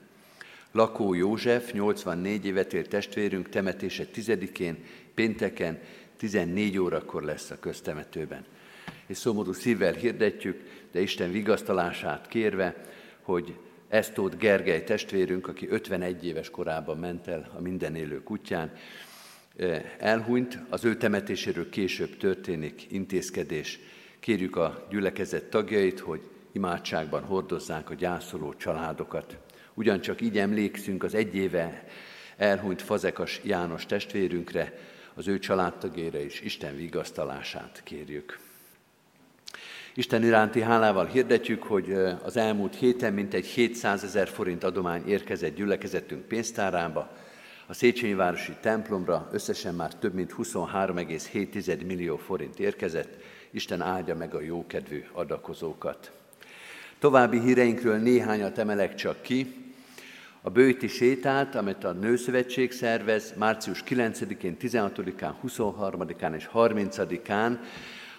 [0.71, 4.77] Lakó József, 84 évet élt testvérünk temetése 10-én
[5.13, 5.79] pénteken
[6.17, 8.45] 14 órakor lesz a köztemetőben.
[9.05, 12.75] És szomorú szívvel hirdetjük, de Isten vigasztalását kérve,
[13.21, 13.55] hogy
[13.89, 18.71] Esztót Gergely testvérünk, aki 51 éves korában ment el a minden élő kutyán,
[19.97, 23.79] elhunyt, az ő temetéséről később történik intézkedés.
[24.19, 29.37] Kérjük a gyülekezet tagjait, hogy imádságban hordozzák a gyászoló családokat.
[29.73, 31.87] Ugyancsak így emlékszünk az egy éve
[32.37, 34.73] elhunyt Fazekas János testvérünkre,
[35.13, 38.39] az ő családtagére is Isten vigasztalását kérjük.
[39.93, 41.93] Isten iránti hálával hirdetjük, hogy
[42.23, 47.11] az elmúlt héten mintegy 700 ezer forint adomány érkezett gyülekezetünk pénztárába,
[47.69, 53.17] a Széchenyi Városi templomra összesen már több mint 23,7 millió forint érkezett.
[53.51, 56.11] Isten áldja meg a jókedvű adakozókat.
[56.99, 59.53] További híreinkről néhányat emelek csak ki.
[60.41, 67.57] A bőti sétát, amit a Nőszövetség szervez, március 9-én, 16-án, 23-án és 30-án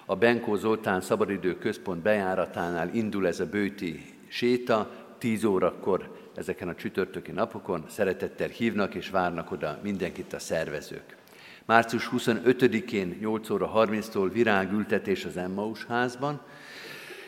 [0.04, 6.74] a Benkó Zoltán Szabadidő Központ bejáratánál indul ez a bőti séta, 10 órakor ezeken a
[6.74, 7.84] csütörtöki napokon.
[7.88, 11.16] Szeretettel hívnak és várnak oda mindenkit a szervezők.
[11.64, 16.40] Március 25-én 8 óra 30-tól virágültetés az Emmaus házban,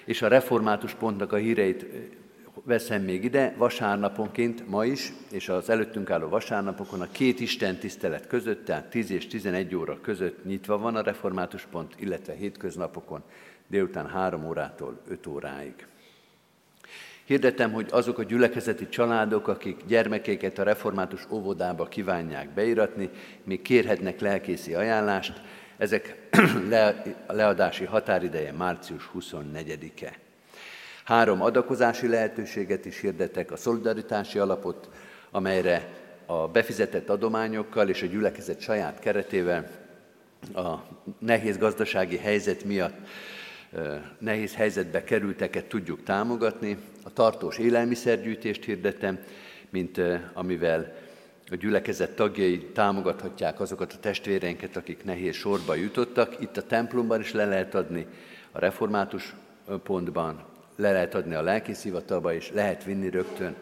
[0.04, 1.86] és a református pontnak a híreit
[2.64, 8.26] veszem még ide, vasárnaponként ma is, és az előttünk álló vasárnapokon a két Isten tisztelet
[8.26, 13.22] között, tehát 10 és 11 óra között nyitva van a református pont, illetve hétköznapokon
[13.66, 15.86] délután 3 órától 5 óráig.
[17.24, 23.10] Hirdetem, hogy azok a gyülekezeti családok, akik gyermekeiket a református óvodába kívánják beiratni,
[23.44, 25.40] még kérhetnek lelkészi ajánlást,
[25.76, 26.28] ezek
[26.68, 30.16] le, leadási határideje március 24-e.
[31.04, 34.88] Három adakozási lehetőséget is hirdetek, a szolidaritási alapot,
[35.30, 35.88] amelyre
[36.26, 39.70] a befizetett adományokkal és a gyülekezet saját keretével
[40.54, 40.74] a
[41.18, 42.96] nehéz gazdasági helyzet miatt
[44.18, 46.76] nehéz helyzetbe kerülteket tudjuk támogatni.
[47.02, 49.18] A tartós élelmiszergyűjtést hirdetem,
[49.70, 50.00] mint
[50.32, 50.94] amivel
[51.50, 56.40] a gyülekezet tagjai támogathatják azokat a testvéreinket, akik nehéz sorba jutottak.
[56.40, 58.06] Itt a templomban is le lehet adni,
[58.52, 59.34] a református
[59.82, 60.44] pontban
[60.76, 63.54] le lehet adni a lelkiszivatalba, és lehet vinni rögtön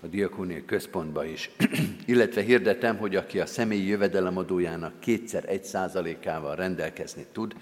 [0.00, 1.50] a diakóniai központba is.
[2.06, 7.54] Illetve hirdetem, hogy aki a személyi jövedelemadójának kétszer egy százalékával rendelkezni tud,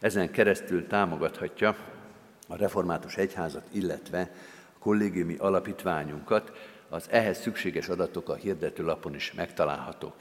[0.00, 1.76] ezen keresztül támogathatja
[2.48, 4.30] a református egyházat, illetve
[4.78, 6.52] kollégiumi alapítványunkat,
[6.88, 10.16] az ehhez szükséges adatok a hirdetőlapon is megtalálhatók.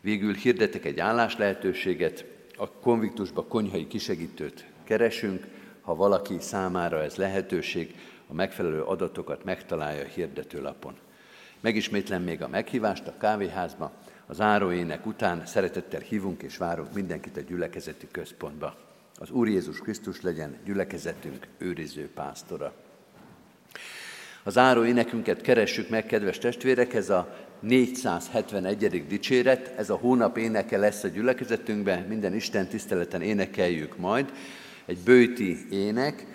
[0.00, 2.24] Végül hirdetek egy állás lehetőséget,
[2.56, 5.46] a konviktusba konyhai kisegítőt keresünk,
[5.80, 7.94] ha valaki számára ez lehetőség,
[8.28, 10.94] a megfelelő adatokat megtalálja a hirdetőlapon.
[11.60, 13.92] Megismétlem még a meghívást a kávéházba,
[14.26, 18.76] az áróének után szeretettel hívunk és várunk mindenkit a gyülekezeti központba.
[19.18, 22.74] Az Úr Jézus Krisztus legyen gyülekezetünk őriző pásztora.
[24.46, 29.06] Az áró énekünket keressük meg, kedves testvérek, ez a 471.
[29.06, 34.32] dicséret, ez a hónap éneke lesz a gyülekezetünkben, minden Isten tiszteleten énekeljük majd.
[34.84, 36.26] Egy bőti ének,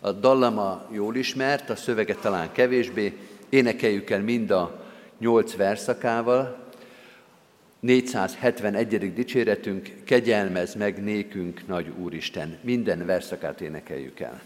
[0.00, 3.16] a dallama jól ismert, a szövege talán kevésbé,
[3.48, 4.84] énekeljük el mind a
[5.18, 6.68] nyolc verszakával,
[7.80, 9.14] 471.
[9.14, 12.58] dicséretünk, kegyelmez meg nékünk, nagy Úristen.
[12.60, 14.40] Minden verszakát énekeljük el.